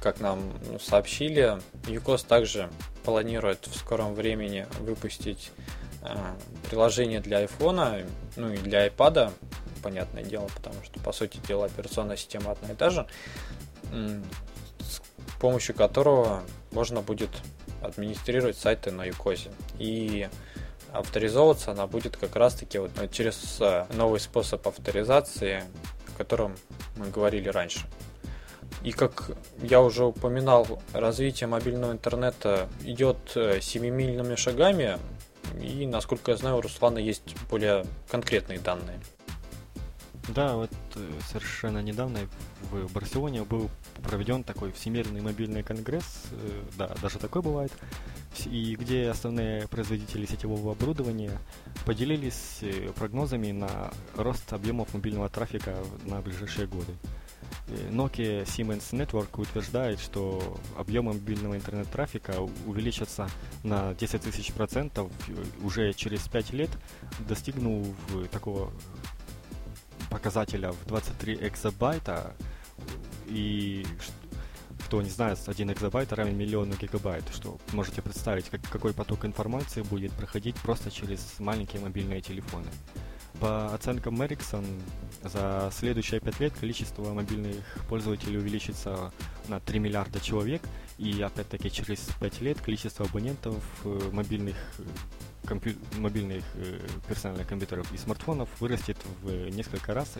как 0.00 0.20
нам 0.20 0.40
сообщили, 0.80 1.58
UCOS 1.84 2.26
также 2.26 2.70
планирует 3.04 3.66
в 3.66 3.76
скором 3.76 4.14
времени 4.14 4.66
выпустить 4.80 5.50
э, 6.02 6.14
приложение 6.68 7.20
для 7.20 7.42
iPhone, 7.42 8.06
ну 8.36 8.52
и 8.52 8.58
для 8.58 8.86
iPad, 8.86 9.32
понятное 9.82 10.22
дело, 10.22 10.48
потому 10.54 10.76
что, 10.84 11.00
по 11.00 11.12
сути 11.12 11.38
дела, 11.48 11.66
операционная 11.66 12.16
система 12.16 12.52
одна 12.52 12.72
и 12.72 12.76
та 12.76 12.90
же, 12.90 13.06
с 14.80 15.00
помощью 15.40 15.74
которого 15.74 16.42
можно 16.70 17.00
будет 17.00 17.30
администрировать 17.82 18.56
сайты 18.56 18.90
на 18.92 19.08
UCOS. 19.08 19.50
И 19.78 20.28
авторизовываться 20.92 21.72
она 21.72 21.86
будет 21.86 22.16
как 22.16 22.36
раз-таки 22.36 22.78
вот 22.78 22.90
через 23.10 23.58
э, 23.60 23.86
новый 23.94 24.20
способ 24.20 24.66
авторизации, 24.66 25.64
о 26.14 26.18
котором 26.18 26.54
мы 26.96 27.08
говорили 27.08 27.48
раньше. 27.48 27.80
И 28.82 28.92
как 28.92 29.30
я 29.62 29.80
уже 29.80 30.04
упоминал, 30.04 30.82
развитие 30.92 31.46
мобильного 31.46 31.92
интернета 31.92 32.68
идет 32.84 33.16
э, 33.36 33.60
семимильными 33.60 34.34
шагами, 34.34 34.98
и, 35.60 35.86
насколько 35.86 36.30
я 36.32 36.36
знаю, 36.36 36.56
у 36.56 36.60
Руслана 36.60 36.98
есть 36.98 37.34
более 37.50 37.84
конкретные 38.10 38.58
данные. 38.58 39.00
Да, 40.28 40.54
вот 40.56 40.70
э, 40.94 41.10
совершенно 41.28 41.82
недавно 41.82 42.20
в 42.70 42.92
Барселоне 42.92 43.42
был 43.44 43.70
проведен 44.02 44.44
такой 44.44 44.72
Всемирный 44.72 45.20
мобильный 45.20 45.62
конгресс, 45.62 46.24
да, 46.76 46.90
даже 47.00 47.18
такой 47.18 47.42
бывает, 47.42 47.72
и 48.46 48.76
где 48.76 49.10
основные 49.10 49.68
производители 49.68 50.26
сетевого 50.26 50.72
оборудования 50.72 51.38
поделились 51.84 52.58
э, 52.62 52.90
прогнозами 52.94 53.52
на 53.52 53.92
рост 54.16 54.52
объемов 54.52 54.92
мобильного 54.94 55.28
трафика 55.28 55.76
на 56.04 56.20
ближайшие 56.20 56.66
годы. 56.66 56.92
Э, 57.68 57.90
Nokia 57.90 58.44
Siemens 58.44 58.90
Network 58.92 59.40
утверждает, 59.40 60.00
что 60.00 60.58
объемы 60.76 61.12
мобильного 61.12 61.56
интернет-трафика 61.56 62.40
увеличатся 62.66 63.28
на 63.62 63.94
10 63.94 64.22
тысяч 64.22 64.52
процентов 64.52 65.10
уже 65.62 65.92
через 65.92 66.26
5 66.28 66.52
лет, 66.52 66.70
достигнув 67.28 67.86
такого 68.30 68.72
показателя 70.10 70.72
в 70.72 70.86
23 70.86 71.38
экзобайта, 71.42 72.34
и 73.26 73.86
кто 74.92 75.00
не 75.00 75.08
знает, 75.08 75.38
1 75.46 75.72
экзобайт 75.72 76.12
равен 76.12 76.36
миллиону 76.36 76.74
гигабайт, 76.74 77.24
что 77.32 77.56
можете 77.72 78.02
представить, 78.02 78.50
как, 78.50 78.60
какой 78.70 78.92
поток 78.92 79.24
информации 79.24 79.80
будет 79.80 80.12
проходить 80.12 80.54
просто 80.56 80.90
через 80.90 81.36
маленькие 81.38 81.80
мобильные 81.80 82.20
телефоны. 82.20 82.66
По 83.40 83.72
оценкам 83.72 84.20
Ericsson, 84.20 84.66
за 85.22 85.70
следующие 85.72 86.20
5 86.20 86.40
лет 86.40 86.52
количество 86.52 87.10
мобильных 87.14 87.56
пользователей 87.88 88.36
увеличится 88.36 89.14
на 89.48 89.60
3 89.60 89.78
миллиарда 89.78 90.20
человек, 90.20 90.60
и 90.98 91.22
опять-таки 91.22 91.70
через 91.70 92.00
5 92.20 92.42
лет 92.42 92.60
количество 92.60 93.06
абонентов 93.06 93.64
э, 93.86 94.10
мобильных 94.12 94.56
э, 94.76 94.82
компью... 95.48 95.74
мобильных 95.96 96.44
э, 96.56 96.78
персональных 97.08 97.48
компьютеров 97.48 97.90
и 97.94 97.96
смартфонов 97.96 98.50
вырастет 98.60 98.98
в 99.22 99.48
несколько 99.48 99.94
раз, 99.94 100.18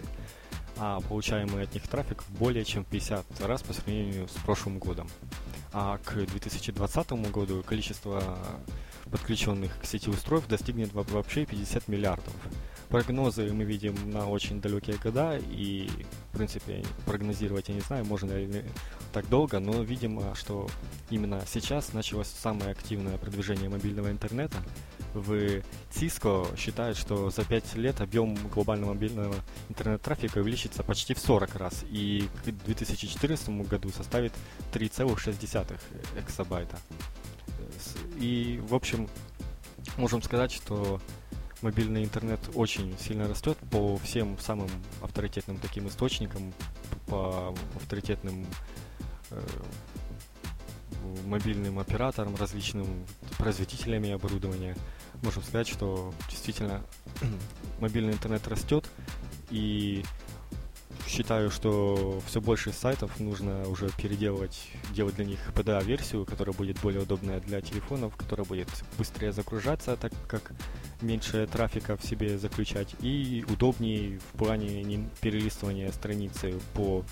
а 0.79 1.01
получаемый 1.01 1.65
от 1.65 1.75
них 1.75 1.87
трафик 1.89 2.25
более 2.39 2.65
чем 2.65 2.85
50 2.85 3.41
раз 3.43 3.63
по 3.63 3.73
сравнению 3.73 4.29
с 4.29 4.33
прошлым 4.45 4.79
годом. 4.79 5.09
А 5.73 5.99
к 5.99 6.15
2020 6.15 7.13
году 7.31 7.63
количество 7.63 8.39
подключенных 9.11 9.79
к 9.81 9.85
сети 9.85 10.11
устройств 10.11 10.49
достигнет 10.49 10.93
вообще 10.93 11.45
50 11.45 11.89
миллиардов. 11.89 12.35
Прогнозы 12.89 13.51
мы 13.53 13.65
видим 13.65 13.95
на 14.11 14.29
очень 14.29 14.61
далекие 14.61 14.97
года, 14.99 15.39
и, 15.39 15.89
в 16.31 16.37
принципе, 16.37 16.85
прогнозировать 17.07 17.69
я 17.69 17.75
не 17.75 17.81
знаю, 17.81 18.05
можно 18.05 18.33
ли 18.33 18.65
так 19.13 19.29
долго, 19.31 19.61
но 19.61 19.83
видимо, 19.83 20.35
что 20.35 20.69
именно 21.09 21.43
сейчас 21.47 21.95
началось 21.95 22.29
самое 22.29 22.71
активное 22.71 23.17
продвижение 23.17 23.71
мобильного 23.71 24.11
интернета, 24.11 24.59
в 25.15 25.63
Cisco 25.91 26.57
считают, 26.57 26.97
что 26.97 27.31
за 27.31 27.45
5 27.45 27.75
лет 27.77 28.01
объем 28.01 28.35
глобального 28.49 28.95
мобильного 28.95 29.35
интернет-трафика 29.69 30.39
увеличится 30.39 30.83
почти 30.83 31.15
в 31.15 31.19
40 31.19 31.55
раз 31.57 31.85
и 31.91 32.29
к 32.45 32.51
2014 32.65 33.49
году 33.69 33.91
составит 33.91 34.33
3,6 34.73 35.79
эксабайта. 36.19 36.79
И, 38.19 38.61
в 38.69 38.75
общем, 38.75 39.09
можем 39.97 40.23
сказать, 40.23 40.53
что 40.53 41.01
мобильный 41.63 42.05
интернет 42.05 42.41
очень 42.55 42.97
сильно 42.99 43.29
растет 43.29 43.57
по 43.71 43.97
всем 43.99 44.39
самым 44.39 44.71
авторитетным 45.01 45.59
таким 45.59 45.89
источникам, 45.89 46.53
по 47.07 47.55
авторитетным 47.77 48.47
э, 49.31 49.41
мобильным 51.27 51.79
операторам, 51.79 52.37
различным 52.37 52.87
производителями 53.39 54.11
оборудования 54.11 54.77
можем 55.23 55.43
сказать, 55.43 55.69
что 55.69 56.13
действительно 56.29 56.83
мобильный 57.81 58.13
интернет 58.13 58.47
растет, 58.49 58.89
и 59.51 60.05
считаю, 61.07 61.51
что 61.51 62.21
все 62.27 62.41
больше 62.41 62.73
сайтов 62.73 63.21
нужно 63.21 63.69
уже 63.69 63.91
переделывать, 63.91 64.69
делать 64.95 65.17
для 65.17 65.25
них 65.25 65.39
PDA-версию, 65.55 66.25
которая 66.25 66.55
будет 66.55 66.81
более 66.81 67.03
удобная 67.03 67.41
для 67.41 67.61
телефонов, 67.61 68.17
которая 68.17 68.47
будет 68.47 68.69
быстрее 68.99 69.33
загружаться, 69.33 69.97
так 69.97 70.13
как 70.29 70.53
меньше 71.03 71.47
трафика 71.47 71.97
в 71.97 72.05
себе 72.05 72.39
заключать, 72.39 72.89
и 73.01 73.45
удобнее 73.49 74.19
в 74.19 74.39
плане 74.39 74.83
не 74.83 75.09
перелистывания 75.21 75.91
страницы 75.93 76.55
по 76.75 77.05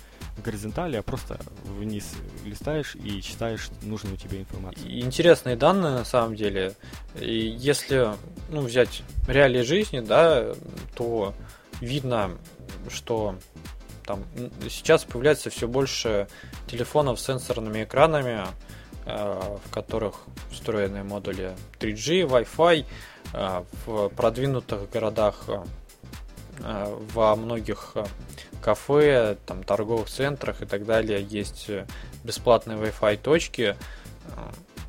горизонтали, 0.43 0.97
а 0.97 1.03
просто 1.03 1.39
вниз 1.63 2.13
листаешь 2.45 2.95
и 2.95 3.21
читаешь 3.21 3.69
нужную 3.81 4.17
тебе 4.17 4.39
информацию. 4.39 4.99
Интересные 5.01 5.55
данные 5.55 5.91
на 5.91 6.05
самом 6.05 6.35
деле. 6.35 6.73
И 7.19 7.55
если 7.57 8.09
ну, 8.49 8.61
взять 8.61 9.03
реалии 9.27 9.61
жизни, 9.61 9.99
да, 9.99 10.53
то 10.95 11.33
видно, 11.81 12.31
что 12.89 13.35
там 14.05 14.23
сейчас 14.69 15.03
появляется 15.03 15.49
все 15.49 15.67
больше 15.67 16.27
телефонов 16.67 17.19
с 17.19 17.25
сенсорными 17.25 17.83
экранами, 17.83 18.45
э, 19.05 19.57
в 19.65 19.71
которых 19.71 20.15
встроены 20.51 21.03
модули 21.03 21.53
3G, 21.79 22.27
Wi-Fi. 22.27 22.85
Э, 23.33 23.63
в 23.85 24.09
продвинутых 24.09 24.89
городах 24.89 25.45
э, 25.47 26.97
во 27.13 27.35
многих 27.35 27.95
кафе, 28.61 29.37
там, 29.45 29.63
торговых 29.63 30.09
центрах 30.09 30.61
и 30.61 30.65
так 30.65 30.85
далее 30.85 31.25
есть 31.27 31.69
бесплатные 32.23 32.77
Wi-Fi 32.77 33.17
точки. 33.17 33.75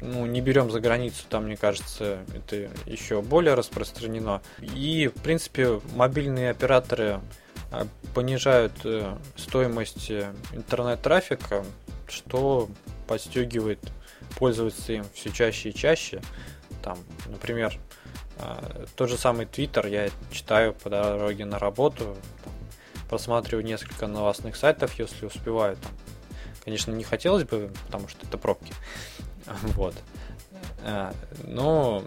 ну, 0.03 0.27
не 0.27 0.43
берем 0.43 0.71
за 0.71 0.81
границу, 0.81 1.25
там, 1.31 1.45
мне 1.45 1.57
кажется, 1.57 2.19
это 2.35 2.69
еще 2.85 3.23
более 3.23 3.55
распространено. 3.55 4.43
И, 4.61 5.09
в 5.09 5.23
принципе, 5.23 5.81
мобильные 5.95 6.51
операторы 6.51 7.21
понижают 8.15 8.73
э, 8.85 9.17
стоимость 9.37 10.11
э, 10.11 10.33
интернет-трафика, 10.53 11.65
что 12.07 12.69
подстегивает 13.07 13.81
пользоваться 14.39 14.93
им 14.93 15.05
все 15.15 15.31
чаще 15.31 15.71
и 15.71 15.75
чаще. 15.75 16.21
Там, 16.83 16.99
например, 17.27 17.79
тот 18.97 19.09
же 19.09 19.17
самый 19.17 19.47
Twitter 19.47 19.89
я 19.89 20.11
читаю 20.31 20.75
по 20.75 20.91
дороге 20.91 21.45
на 21.45 21.59
работу, 21.59 22.17
просматриваю 23.09 23.65
несколько 23.65 24.07
новостных 24.07 24.57
сайтов, 24.57 24.99
если 24.99 25.27
успеваю. 25.27 25.77
Там. 25.77 25.93
Конечно, 26.65 26.93
не 26.93 27.05
хотелось 27.05 27.45
бы, 27.45 27.71
потому 27.87 28.09
что 28.09 28.27
это 28.27 28.39
пробки. 28.39 28.73
Вот. 29.77 29.95
А, 30.85 31.13
но, 31.45 32.03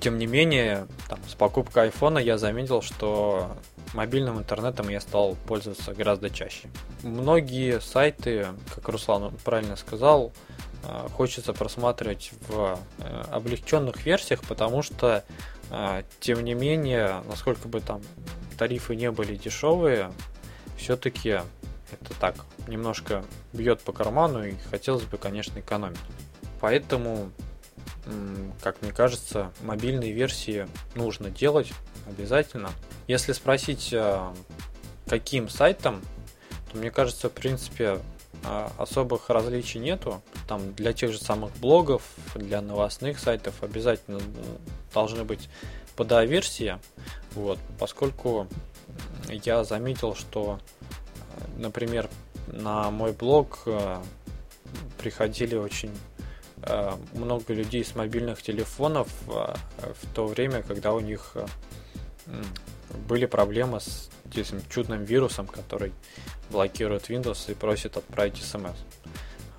тем 0.00 0.18
не 0.18 0.26
менее, 0.26 0.86
там, 1.08 1.18
с 1.28 1.34
покупкой 1.34 1.84
айфона 1.84 2.18
я 2.18 2.38
заметил, 2.38 2.82
что 2.82 3.56
мобильным 3.94 4.38
интернетом 4.38 4.88
я 4.88 5.00
стал 5.00 5.36
пользоваться 5.46 5.94
гораздо 5.94 6.30
чаще. 6.30 6.68
Многие 7.02 7.80
сайты, 7.80 8.48
как 8.74 8.88
Руслан 8.88 9.32
правильно 9.44 9.76
сказал, 9.76 10.32
а, 10.32 10.69
хочется 11.14 11.52
просматривать 11.52 12.32
в 12.48 12.78
э, 12.98 13.24
облегченных 13.30 14.04
версиях, 14.04 14.42
потому 14.42 14.82
что, 14.82 15.24
а, 15.70 16.04
тем 16.20 16.42
не 16.42 16.54
менее, 16.54 17.22
насколько 17.28 17.68
бы 17.68 17.80
там 17.80 18.00
тарифы 18.58 18.96
не 18.96 19.10
были 19.10 19.36
дешевые, 19.36 20.12
все-таки 20.76 21.40
это 21.92 22.14
так 22.18 22.34
немножко 22.66 23.24
бьет 23.52 23.80
по 23.80 23.92
карману 23.92 24.44
и 24.44 24.54
хотелось 24.70 25.04
бы, 25.04 25.18
конечно, 25.18 25.58
экономить. 25.58 25.98
Поэтому, 26.60 27.30
как 28.62 28.80
мне 28.82 28.92
кажется, 28.92 29.52
мобильные 29.62 30.12
версии 30.12 30.68
нужно 30.94 31.30
делать 31.30 31.72
обязательно. 32.06 32.70
Если 33.08 33.32
спросить, 33.32 33.94
каким 35.08 35.48
сайтом, 35.48 36.02
то 36.70 36.78
мне 36.78 36.90
кажется, 36.90 37.28
в 37.28 37.32
принципе, 37.32 37.98
особых 38.78 39.28
различий 39.28 39.80
нету. 39.80 40.22
Там 40.48 40.72
для 40.74 40.92
тех 40.92 41.12
же 41.12 41.18
самых 41.18 41.54
блогов, 41.56 42.02
для 42.34 42.60
новостных 42.60 43.18
сайтов 43.18 43.62
обязательно 43.62 44.20
должны 44.94 45.24
быть 45.24 45.48
PDA-версии. 45.96 46.78
Вот, 47.34 47.58
поскольку 47.78 48.46
я 49.28 49.64
заметил, 49.64 50.14
что, 50.14 50.58
например, 51.56 52.08
на 52.46 52.90
мой 52.90 53.12
блог 53.12 53.60
а, 53.66 54.02
приходили 54.98 55.54
очень 55.54 55.92
а, 56.62 56.98
много 57.12 57.52
людей 57.52 57.84
с 57.84 57.94
мобильных 57.94 58.42
телефонов 58.42 59.08
в 59.26 60.14
то 60.14 60.26
время, 60.26 60.62
когда 60.62 60.92
у 60.92 61.00
них 61.00 61.36
были 63.08 63.26
проблемы 63.26 63.80
с 63.80 64.10
этим 64.34 64.60
чудным 64.68 65.04
вирусом, 65.04 65.46
который 65.46 65.92
блокирует 66.50 67.10
Windows 67.10 67.50
и 67.50 67.54
просит 67.54 67.96
отправить 67.96 68.36
смс. 68.36 68.76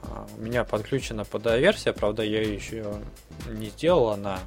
А, 0.03 0.27
у 0.37 0.41
меня 0.41 0.63
подключена 0.63 1.21
PDA-версия, 1.21 1.93
правда, 1.93 2.23
я 2.23 2.41
ее 2.41 2.55
еще 2.55 2.93
не 3.49 3.69
сделал, 3.69 4.09
она 4.09 4.39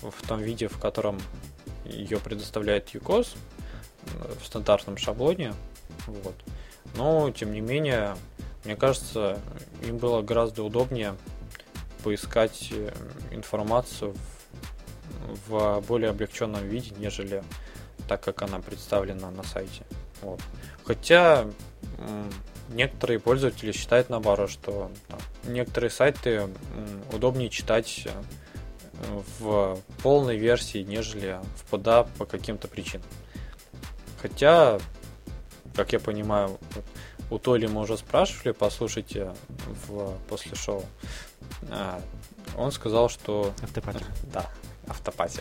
в 0.00 0.26
том 0.26 0.40
виде, 0.40 0.68
в 0.68 0.78
котором 0.78 1.20
ее 1.84 2.18
предоставляет 2.18 2.94
UCOS 2.94 3.36
в 4.40 4.44
стандартном 4.44 4.96
шаблоне. 4.96 5.54
Вот. 6.06 6.34
Но, 6.96 7.30
тем 7.30 7.52
не 7.52 7.60
менее, 7.60 8.16
мне 8.64 8.76
кажется, 8.76 9.38
им 9.82 9.98
было 9.98 10.22
гораздо 10.22 10.62
удобнее 10.62 11.14
поискать 12.02 12.68
э, 12.72 12.92
информацию 13.30 14.14
в, 15.46 15.80
в 15.80 15.86
более 15.86 16.10
облегченном 16.10 16.66
виде, 16.66 16.92
нежели 16.98 17.42
так, 18.08 18.22
как 18.22 18.42
она 18.42 18.58
представлена 18.58 19.30
на 19.30 19.42
сайте. 19.44 19.84
Вот. 20.20 20.40
Хотя 20.84 21.46
некоторые 22.68 23.18
пользователи 23.18 23.72
считают 23.72 24.10
наоборот, 24.10 24.50
что 24.50 24.90
там, 25.08 25.18
некоторые 25.44 25.90
сайты 25.90 26.48
удобнее 27.12 27.50
читать 27.50 28.06
э, 28.06 29.20
в 29.38 29.78
полной 30.02 30.36
версии, 30.36 30.78
нежели 30.82 31.38
в 31.56 31.72
PDA 31.72 32.08
по 32.18 32.24
каким-то 32.24 32.68
причинам. 32.68 33.06
Хотя, 34.20 34.78
как 35.74 35.92
я 35.92 36.00
понимаю, 36.00 36.58
у 37.30 37.38
Толи 37.38 37.66
мы 37.66 37.80
уже 37.80 37.96
спрашивали, 37.96 38.52
послушайте 38.52 39.34
в, 39.88 40.16
после 40.28 40.54
шоу. 40.54 40.84
Он 42.56 42.70
сказал, 42.70 43.08
что... 43.08 43.52
Автопати. 43.62 44.04
Да, 44.32 44.50
автопати. 44.86 45.40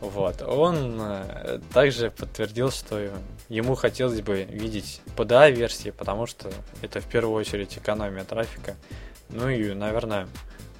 Вот. 0.00 0.42
Он 0.42 0.98
э, 0.98 1.60
также 1.72 2.10
подтвердил, 2.10 2.70
что 2.70 3.12
ему 3.48 3.74
хотелось 3.74 4.22
бы 4.22 4.44
видеть 4.44 5.02
PDA-версии, 5.16 5.90
потому 5.90 6.26
что 6.26 6.50
это 6.80 7.00
в 7.00 7.06
первую 7.06 7.34
очередь 7.34 7.76
экономия 7.76 8.24
трафика. 8.24 8.76
Ну 9.28 9.48
и, 9.48 9.74
наверное, 9.74 10.26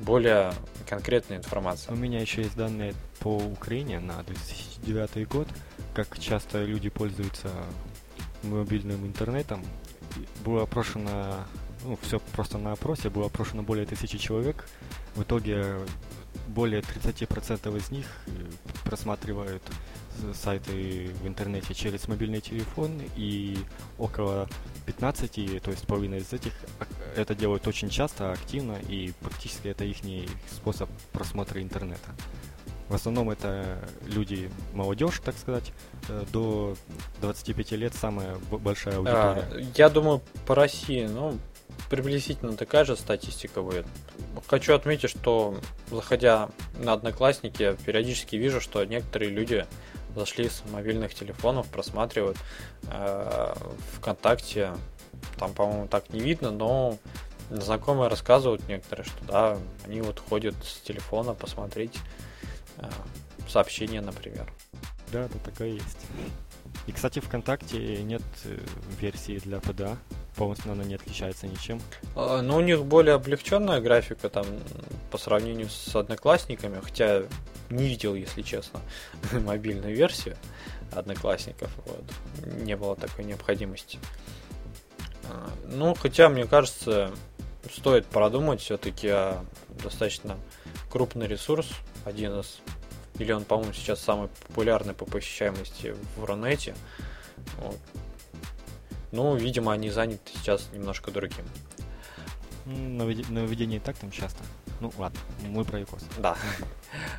более 0.00 0.52
конкретная 0.88 1.38
информация. 1.38 1.92
У 1.92 1.96
меня 1.96 2.20
еще 2.20 2.42
есть 2.42 2.56
данные 2.56 2.94
по 3.20 3.36
Украине 3.36 4.00
на 4.00 4.22
2009 4.22 5.28
год, 5.28 5.48
как 5.94 6.18
часто 6.18 6.64
люди 6.64 6.88
пользуются 6.88 7.48
мобильным 8.42 9.06
интернетом. 9.06 9.64
Было 10.44 10.62
опрошено, 10.62 11.44
ну, 11.84 11.98
все 12.02 12.18
просто 12.34 12.58
на 12.58 12.72
опросе, 12.72 13.10
было 13.10 13.26
опрошено 13.26 13.62
более 13.62 13.86
тысячи 13.86 14.18
человек. 14.18 14.66
В 15.14 15.22
итоге 15.22 15.76
более 16.50 16.80
30% 16.80 17.76
из 17.76 17.90
них 17.90 18.06
э, 18.26 18.30
просматривают 18.84 19.62
сайты 20.34 21.10
в 21.22 21.26
интернете 21.26 21.74
через 21.74 22.08
мобильный 22.08 22.40
телефон, 22.40 23.00
и 23.16 23.58
около 23.98 24.48
15, 24.86 25.62
то 25.62 25.70
есть 25.70 25.86
половина 25.86 26.16
из 26.16 26.32
этих, 26.32 26.52
это 27.16 27.34
делают 27.34 27.66
очень 27.66 27.88
часто, 27.88 28.32
активно, 28.32 28.76
и 28.88 29.12
практически 29.20 29.68
это 29.68 29.84
их 29.84 29.98
способ 30.50 30.90
просмотра 31.12 31.62
интернета. 31.62 32.10
В 32.88 32.94
основном 32.94 33.30
это 33.30 33.78
люди, 34.04 34.50
молодежь, 34.74 35.20
так 35.24 35.38
сказать, 35.38 35.72
э, 36.08 36.24
до 36.32 36.74
25 37.20 37.72
лет 37.72 37.94
самая 37.94 38.36
большая 38.50 38.96
аудитория. 38.96 39.44
А, 39.48 39.60
я 39.76 39.88
думаю, 39.88 40.20
по 40.44 40.56
России, 40.56 41.06
ну, 41.06 41.38
приблизительно 41.90 42.56
такая 42.56 42.84
же 42.84 42.96
статистика 42.96 43.60
будет. 43.60 43.84
Хочу 44.46 44.74
отметить, 44.74 45.10
что 45.10 45.58
заходя 45.90 46.48
на 46.78 46.92
Одноклассники, 46.94 47.76
периодически 47.84 48.36
вижу, 48.36 48.60
что 48.60 48.82
некоторые 48.84 49.30
люди 49.30 49.66
зашли 50.14 50.48
с 50.48 50.62
мобильных 50.70 51.14
телефонов, 51.14 51.66
просматривают 51.66 52.38
э, 52.84 53.54
ВКонтакте. 53.96 54.72
Там, 55.36 55.52
по-моему, 55.52 55.88
так 55.88 56.10
не 56.10 56.20
видно, 56.20 56.50
но 56.52 56.96
знакомые 57.50 58.08
рассказывают 58.08 58.66
некоторые, 58.68 59.04
что 59.04 59.24
да, 59.24 59.58
они 59.84 60.00
вот 60.00 60.20
ходят 60.20 60.54
с 60.64 60.80
телефона 60.80 61.34
посмотреть 61.34 61.98
э, 62.78 62.88
сообщения, 63.48 64.00
например. 64.00 64.50
Да, 65.12 65.26
да, 65.26 65.38
такое 65.44 65.68
есть. 65.70 65.98
И, 66.86 66.92
кстати, 66.92 67.20
ВКонтакте 67.20 68.02
нет 68.02 68.22
э, 68.44 68.58
версии 69.00 69.38
для 69.38 69.58
PDA, 69.58 69.96
полностью 70.36 70.72
она 70.72 70.84
не 70.84 70.94
отличается 70.94 71.46
ничем. 71.46 71.80
А, 72.16 72.42
ну, 72.42 72.56
у 72.56 72.60
них 72.60 72.84
более 72.84 73.14
облегченная 73.14 73.80
графика 73.80 74.28
там 74.28 74.46
по 75.10 75.18
сравнению 75.18 75.68
с 75.68 75.94
одноклассниками, 75.94 76.80
хотя 76.82 77.22
не 77.68 77.88
видел, 77.88 78.14
если 78.14 78.42
честно, 78.42 78.80
мобильную 79.32 79.94
версию 79.94 80.36
одноклассников. 80.92 81.70
Вот. 81.86 82.04
Не 82.62 82.76
было 82.76 82.96
такой 82.96 83.24
необходимости. 83.24 83.98
А, 85.24 85.50
ну, 85.66 85.94
хотя, 85.94 86.28
мне 86.28 86.46
кажется, 86.46 87.12
стоит 87.70 88.06
продумать 88.06 88.60
все-таки 88.60 89.08
о 89.08 89.44
достаточно 89.82 90.36
крупный 90.90 91.26
ресурс, 91.26 91.68
один 92.04 92.40
из 92.40 92.60
или 93.20 93.32
он, 93.32 93.44
по-моему, 93.44 93.72
сейчас 93.74 94.00
самый 94.00 94.28
популярный 94.48 94.94
по 94.94 95.04
посещаемости 95.04 95.94
в 96.16 96.24
Рунете. 96.24 96.74
Вот. 97.58 97.78
Ну, 99.12 99.36
видимо, 99.36 99.72
они 99.72 99.90
заняты 99.90 100.32
сейчас 100.34 100.70
немножко 100.72 101.10
другим. 101.10 101.44
Нововведение 102.64 103.78
и 103.78 103.82
так 103.82 103.96
там 103.96 104.10
часто. 104.10 104.42
Ну 104.80 104.90
ладно, 104.96 105.18
мы 105.42 105.64
про 105.64 105.82
ИКОС. 105.82 106.02
Да. 106.18 106.36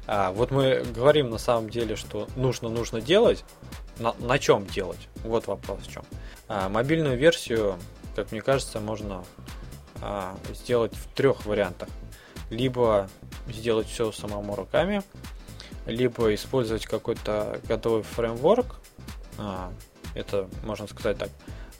А, 0.08 0.32
вот 0.32 0.50
мы 0.50 0.84
говорим 0.96 1.30
на 1.30 1.38
самом 1.38 1.70
деле, 1.70 1.96
что 1.96 2.28
нужно 2.36 2.70
нужно 2.70 3.00
делать. 3.00 3.46
На, 4.00 4.14
на 4.20 4.40
чем 4.40 4.66
делать? 4.66 5.08
Вот 5.24 5.46
вопрос 5.48 5.82
в 5.82 5.92
чем. 5.92 6.04
А, 6.48 6.70
мобильную 6.70 7.18
версию, 7.18 7.78
как 8.16 8.32
мне 8.32 8.42
кажется, 8.42 8.80
можно 8.80 9.24
а, 10.02 10.36
сделать 10.54 10.96
в 10.96 11.14
трех 11.14 11.46
вариантах. 11.46 11.90
Либо 12.50 13.10
сделать 13.48 13.88
все 13.88 14.12
самому 14.12 14.56
руками, 14.56 15.04
либо 15.86 16.34
использовать 16.34 16.86
какой-то 16.86 17.60
готовый 17.68 18.04
фреймворк. 18.04 18.76
А, 19.38 19.72
это, 20.16 20.48
можно 20.64 20.88
сказать 20.88 21.18
так, 21.18 21.30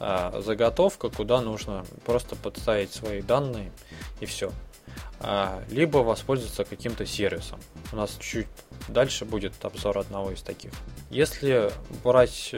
а, 0.00 0.40
заготовка, 0.40 1.10
куда 1.10 1.40
нужно 1.40 1.84
просто 2.04 2.34
подставить 2.36 2.92
свои 2.92 3.22
данные 3.22 3.70
и 4.20 4.26
все. 4.26 4.50
а, 5.20 5.62
либо 5.70 5.98
воспользоваться 5.98 6.64
каким-то 6.64 7.06
сервисом. 7.06 7.60
У 7.92 7.96
нас 7.96 8.16
чуть 8.18 8.48
дальше 8.88 9.24
будет 9.24 9.52
обзор 9.64 9.98
одного 9.98 10.32
из 10.32 10.42
таких. 10.42 10.72
Если 11.10 11.70
брать 12.02 12.52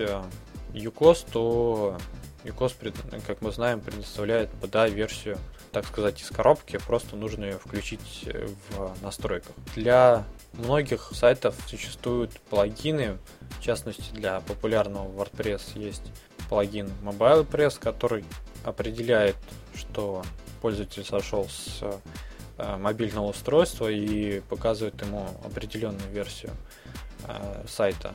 UCOS, 0.72 1.26
то 1.30 1.98
UCOS, 2.44 3.22
как 3.26 3.42
мы 3.42 3.52
знаем, 3.52 3.80
предоставляет 3.80 4.50
PDA-версию, 4.62 5.38
так 5.72 5.86
сказать, 5.86 6.20
из 6.22 6.28
коробки, 6.30 6.78
просто 6.78 7.16
нужно 7.16 7.44
ее 7.44 7.58
включить 7.58 8.26
в 8.70 8.94
настройках. 9.02 9.54
Для 9.74 10.24
многих 10.58 11.10
сайтов 11.12 11.54
существуют 11.66 12.32
плагины, 12.50 13.18
в 13.58 13.62
частности 13.62 14.12
для 14.12 14.40
популярного 14.40 15.08
WordPress 15.08 15.78
есть 15.78 16.02
плагин 16.48 16.90
MobilePress, 17.02 17.78
который 17.80 18.24
определяет, 18.64 19.36
что 19.74 20.22
пользователь 20.60 21.04
сошел 21.04 21.48
с 21.48 21.80
э, 22.58 22.76
мобильного 22.76 23.26
устройства 23.26 23.90
и 23.90 24.40
показывает 24.40 25.00
ему 25.02 25.28
определенную 25.44 26.10
версию 26.10 26.52
э, 27.26 27.64
сайта. 27.66 28.14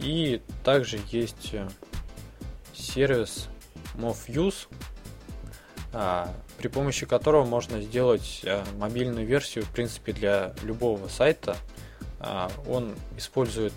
И 0.00 0.40
также 0.64 1.00
есть 1.10 1.50
э, 1.52 1.68
сервис 2.74 3.48
а, 3.94 4.14
при 5.92 6.68
помощи 6.68 7.04
которого 7.04 7.44
можно 7.44 7.80
сделать 7.82 8.44
мобильную 8.78 9.26
версию, 9.26 9.64
в 9.64 9.70
принципе, 9.70 10.12
для 10.12 10.54
любого 10.62 11.08
сайта. 11.08 11.56
А, 12.18 12.50
он 12.66 12.94
использует 13.18 13.74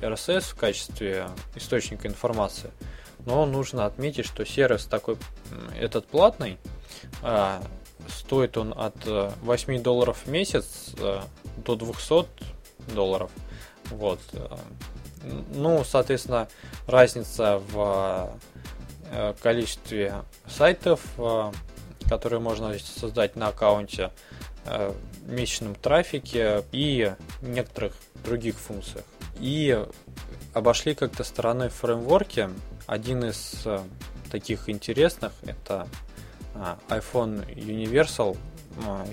RSS 0.00 0.42
в 0.42 0.54
качестве 0.54 1.28
источника 1.54 2.08
информации, 2.08 2.70
но 3.26 3.44
нужно 3.46 3.84
отметить, 3.84 4.26
что 4.26 4.44
сервис 4.46 4.86
такой, 4.86 5.16
этот 5.78 6.06
платный, 6.06 6.58
а, 7.22 7.62
стоит 8.08 8.56
он 8.56 8.72
от 8.76 8.94
8 9.04 9.74
э, 9.74 9.80
долларов 9.80 10.22
в 10.24 10.30
месяц 10.30 10.94
э, 10.98 11.20
до 11.64 11.76
200 11.76 12.26
долларов. 12.94 13.30
Вот. 13.90 14.20
Э, 14.32 14.56
ну, 15.54 15.82
соответственно, 15.84 16.48
разница 16.86 17.60
в 17.72 18.30
количестве 19.40 20.24
сайтов, 20.46 21.00
которые 22.08 22.40
можно 22.40 22.76
создать 22.78 23.36
на 23.36 23.48
аккаунте, 23.48 24.10
месячном 25.26 25.74
трафике 25.74 26.64
и 26.72 27.12
некоторых 27.42 27.94
других 28.24 28.56
функциях. 28.56 29.04
И 29.38 29.84
обошли 30.54 30.94
как-то 30.94 31.24
стороной 31.24 31.68
фреймворки, 31.68 32.48
один 32.86 33.24
из 33.24 33.62
э, 33.64 33.80
таких 34.30 34.68
интересных 34.68 35.32
это 35.44 35.88
э, 36.54 36.76
iPhone 36.88 37.46
Universal. 37.54 38.38
Э, 38.86 39.04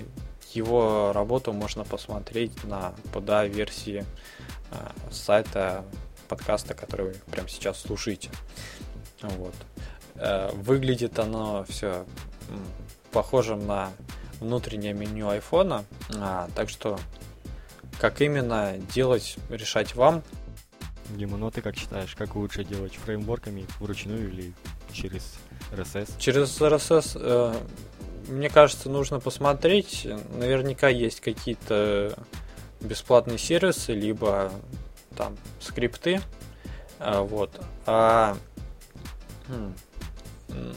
его 0.52 1.12
работу 1.12 1.52
можно 1.52 1.84
посмотреть 1.84 2.62
на 2.62 2.94
PDA 3.12 3.48
версии 3.48 4.04
сайта 5.10 5.84
подкаста, 6.28 6.74
который 6.74 7.06
вы 7.06 7.14
прямо 7.28 7.48
сейчас 7.48 7.80
слушаете. 7.80 8.30
Вот. 9.20 9.54
Выглядит 10.16 11.18
оно 11.18 11.64
все 11.68 12.04
похожим 13.10 13.66
на 13.66 13.90
внутреннее 14.40 14.92
меню 14.92 15.28
айфона, 15.28 15.84
так 16.54 16.68
что 16.68 16.98
как 18.00 18.20
именно 18.20 18.74
делать, 18.92 19.36
решать 19.48 19.94
вам. 19.94 20.22
Дима, 21.10 21.36
ну 21.36 21.48
а 21.48 21.50
ты 21.50 21.60
как 21.60 21.76
считаешь, 21.76 22.14
как 22.14 22.34
лучше 22.34 22.64
делать 22.64 22.94
фреймворками 22.96 23.66
вручную 23.78 24.28
или 24.30 24.52
через 24.92 25.34
RSS? 25.72 26.10
Через 26.18 26.60
RSS, 26.60 27.18
э, 27.20 27.54
мне 28.28 28.48
кажется, 28.48 28.88
нужно 28.88 29.20
посмотреть. 29.20 30.06
Наверняка 30.34 30.88
есть 30.88 31.20
какие-то 31.20 32.16
бесплатные 32.80 33.38
сервисы, 33.38 33.92
либо 33.92 34.50
там 35.16 35.36
скрипты. 35.60 36.20
А, 36.98 37.22
вот. 37.22 37.60
А 37.86 38.36
хм, 39.48 39.74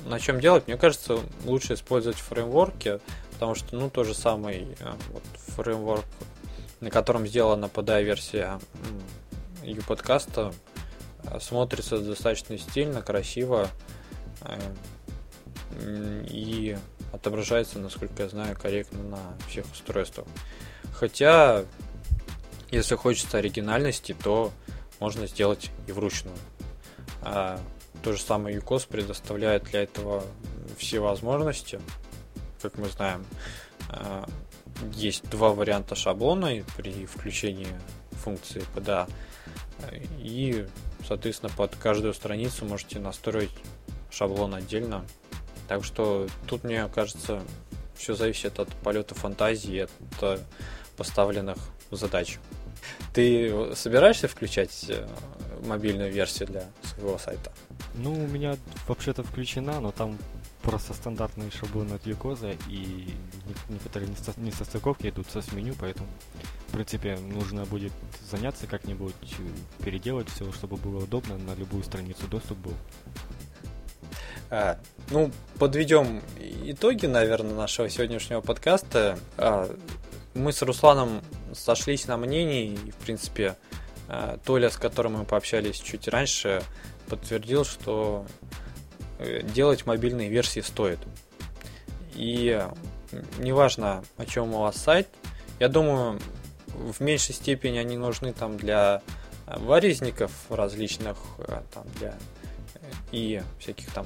на 0.06 0.20
чем 0.20 0.40
делать? 0.40 0.68
Мне 0.68 0.78
кажется, 0.78 1.20
лучше 1.46 1.74
использовать 1.74 2.18
фреймворки, 2.18 3.00
потому 3.34 3.56
что, 3.56 3.76
ну, 3.76 3.90
то 3.90 4.04
же 4.04 4.14
самый 4.14 4.76
э, 4.80 4.94
вот, 5.12 5.24
фреймворк, 5.56 6.06
на 6.80 6.90
котором 6.90 7.28
сделана 7.28 7.66
PDA-версия 7.66 8.60
ее 9.64 9.82
подкаста 9.82 10.54
э, 11.24 11.40
смотрится 11.40 12.00
достаточно 12.00 12.58
стильно, 12.58 13.02
красиво 13.02 13.70
э, 14.42 14.60
и 16.30 16.78
отображается, 17.12 17.80
насколько 17.80 18.24
я 18.24 18.30
знаю, 18.30 18.58
корректно 18.58 19.04
на 19.04 19.20
всех 19.48 19.66
устройствах. 19.72 20.28
Хотя, 20.94 21.66
если 22.72 22.96
хочется 22.96 23.38
оригинальности, 23.38 24.16
то 24.24 24.52
можно 25.00 25.28
сделать 25.28 25.70
и 25.88 25.92
вручную. 25.92 26.38
То 28.08 28.14
же 28.14 28.22
самое 28.22 28.58
UCOS 28.58 28.88
предоставляет 28.88 29.64
для 29.64 29.84
этого 29.84 30.24
все 30.78 31.02
возможности. 31.02 31.78
Как 32.62 32.78
мы 32.78 32.88
знаем, 32.88 33.26
э, 33.90 34.24
есть 34.94 35.30
два 35.30 35.50
варианта 35.50 35.96
шаблона 35.96 36.64
при 36.78 37.06
включении 37.06 37.68
функции 38.12 38.64
PDA. 38.74 39.10
И, 40.20 40.66
соответственно, 41.06 41.52
под 41.58 41.76
каждую 41.76 42.14
страницу 42.14 42.64
можете 42.64 43.00
настроить 43.00 43.52
шаблон 44.10 44.56
отдельно. 44.56 45.04
Так 45.68 45.84
что 45.84 46.28
тут, 46.48 46.64
мне 46.64 46.88
кажется, 46.88 47.44
все 47.94 48.16
зависит 48.16 48.58
от 48.58 48.70
полета 48.86 49.16
фантазии, 49.16 49.80
от 49.80 49.92
э, 50.22 50.38
поставленных 50.96 51.58
задач. 51.92 52.40
Ты 53.14 53.76
собираешься 53.76 54.30
включать 54.30 54.86
э, 54.88 55.06
мобильную 55.66 56.10
версию 56.10 56.48
для 56.48 56.64
своего 56.84 57.18
сайта? 57.18 57.52
Ну, 57.98 58.14
у 58.14 58.28
меня 58.28 58.58
вообще-то 58.88 59.24
включена, 59.24 59.80
но 59.80 59.92
там 59.92 60.18
просто 60.62 60.94
стандартный 60.94 61.50
шаблон 61.50 61.92
от 61.94 62.06
Юкоза, 62.06 62.52
и 62.70 63.08
некоторые 63.70 64.12
несостыковки 64.38 65.08
идут 65.08 65.28
со 65.32 65.42
с 65.42 65.52
меню, 65.52 65.74
поэтому, 65.80 66.08
в 66.68 66.74
принципе, 66.74 67.18
нужно 67.18 67.66
будет 67.66 67.92
заняться 68.30 68.68
как-нибудь, 68.68 69.16
переделать 69.84 70.30
все, 70.30 70.52
чтобы 70.52 70.78
было 70.78 71.04
удобно, 71.04 71.38
на 71.38 71.56
любую 71.56 71.84
страницу 71.84 72.28
доступ 72.28 72.60
был. 72.60 72.74
А, 74.50 74.78
ну, 75.10 75.32
подведем 75.58 76.22
итоги, 76.40 77.06
наверное, 77.06 77.56
нашего 77.56 77.90
сегодняшнего 77.90 78.42
подкаста. 78.42 79.18
А, 79.38 79.70
мы 80.36 80.54
с 80.54 80.62
Русланом 80.62 81.22
сошлись 81.54 82.08
на 82.08 82.18
мнении, 82.18 82.74
и, 82.74 82.92
в 82.92 82.96
принципе, 82.96 83.58
а, 84.08 84.38
Толя, 84.46 84.70
с 84.70 84.78
которым 84.78 85.14
мы 85.14 85.26
пообщались 85.26 85.78
чуть 85.78 86.08
раньше, 86.08 86.64
подтвердил, 87.08 87.66
что 87.66 88.26
Э, 89.20 89.42
делать 89.42 89.86
мобильные 89.86 90.30
версии 90.30 90.60
стоит. 90.60 91.00
И 92.14 92.64
неважно, 93.40 94.04
о 94.18 94.26
чем 94.26 94.54
у 94.54 94.60
вас 94.60 94.76
сайт, 94.78 95.08
я 95.60 95.70
думаю, 95.70 96.20
в 96.68 97.00
меньшей 97.02 97.34
степени 97.34 97.78
они 97.78 97.98
нужны 97.98 98.34
там 98.34 98.58
для 98.58 99.02
варезников 99.48 100.32
различных, 100.50 101.18
э, 101.40 101.62
там 101.74 101.86
для 101.98 102.16
и 103.12 103.42
всяких 103.60 103.92
там 103.92 104.06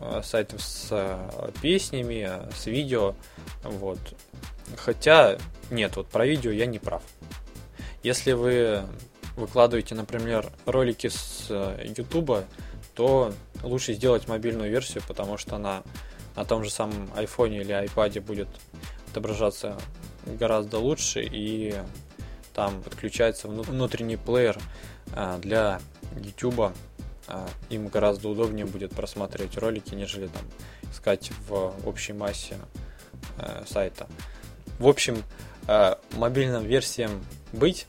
э, 0.00 0.20
сайтов 0.22 0.62
с 0.62 1.50
песнями, 1.62 2.30
с 2.54 2.66
видео, 2.66 3.14
вот. 3.62 3.98
Хотя, 4.76 5.38
нет, 5.70 5.96
вот 5.96 6.08
про 6.08 6.26
видео 6.26 6.50
я 6.50 6.66
не 6.66 6.78
прав. 6.78 7.02
Если 8.02 8.32
вы 8.32 8.82
выкладываете, 9.36 9.94
например, 9.94 10.50
ролики 10.64 11.08
с 11.08 11.48
YouTube, 11.84 12.44
то 12.94 13.32
лучше 13.62 13.92
сделать 13.92 14.26
мобильную 14.26 14.70
версию, 14.70 15.02
потому 15.06 15.36
что 15.36 15.56
она 15.56 15.82
на 16.34 16.44
том 16.44 16.64
же 16.64 16.70
самом 16.70 17.06
iPhone 17.16 17.60
или 17.60 17.84
iPad 17.84 18.20
будет 18.20 18.48
отображаться 19.10 19.76
гораздо 20.26 20.78
лучше 20.78 21.22
и 21.22 21.74
там 22.54 22.82
подключается 22.82 23.48
внутренний 23.48 24.16
плеер 24.16 24.58
а, 25.14 25.38
для 25.38 25.80
YouTube. 26.16 26.72
А, 27.28 27.48
им 27.68 27.88
гораздо 27.88 28.28
удобнее 28.28 28.66
будет 28.66 28.92
просматривать 28.92 29.58
ролики, 29.58 29.94
нежели 29.94 30.26
там 30.28 30.42
искать 30.90 31.30
в 31.48 31.74
общей 31.86 32.12
массе 32.12 32.56
сайта. 33.66 34.06
В 34.78 34.86
общем, 34.86 35.22
мобильным 36.12 36.64
версиям 36.64 37.22
быть. 37.52 37.86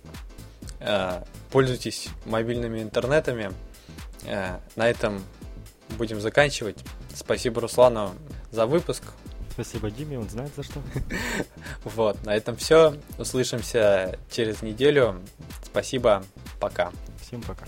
Пользуйтесь 1.51 2.09
мобильными 2.25 2.81
интернетами. 2.81 3.51
На 4.23 4.89
этом 4.89 5.23
будем 5.97 6.19
заканчивать. 6.19 6.77
Спасибо 7.15 7.61
Руслану 7.61 8.13
за 8.51 8.65
выпуск. 8.65 9.03
Спасибо 9.51 9.89
Диме, 9.89 10.19
он 10.19 10.29
знает 10.29 10.51
за 10.55 10.63
что. 10.63 10.81
Вот, 11.83 12.23
на 12.25 12.35
этом 12.35 12.55
все. 12.57 12.95
Услышимся 13.17 14.19
через 14.29 14.61
неделю. 14.61 15.19
Спасибо, 15.63 16.23
пока. 16.59 16.91
Всем 17.21 17.41
пока. 17.41 17.65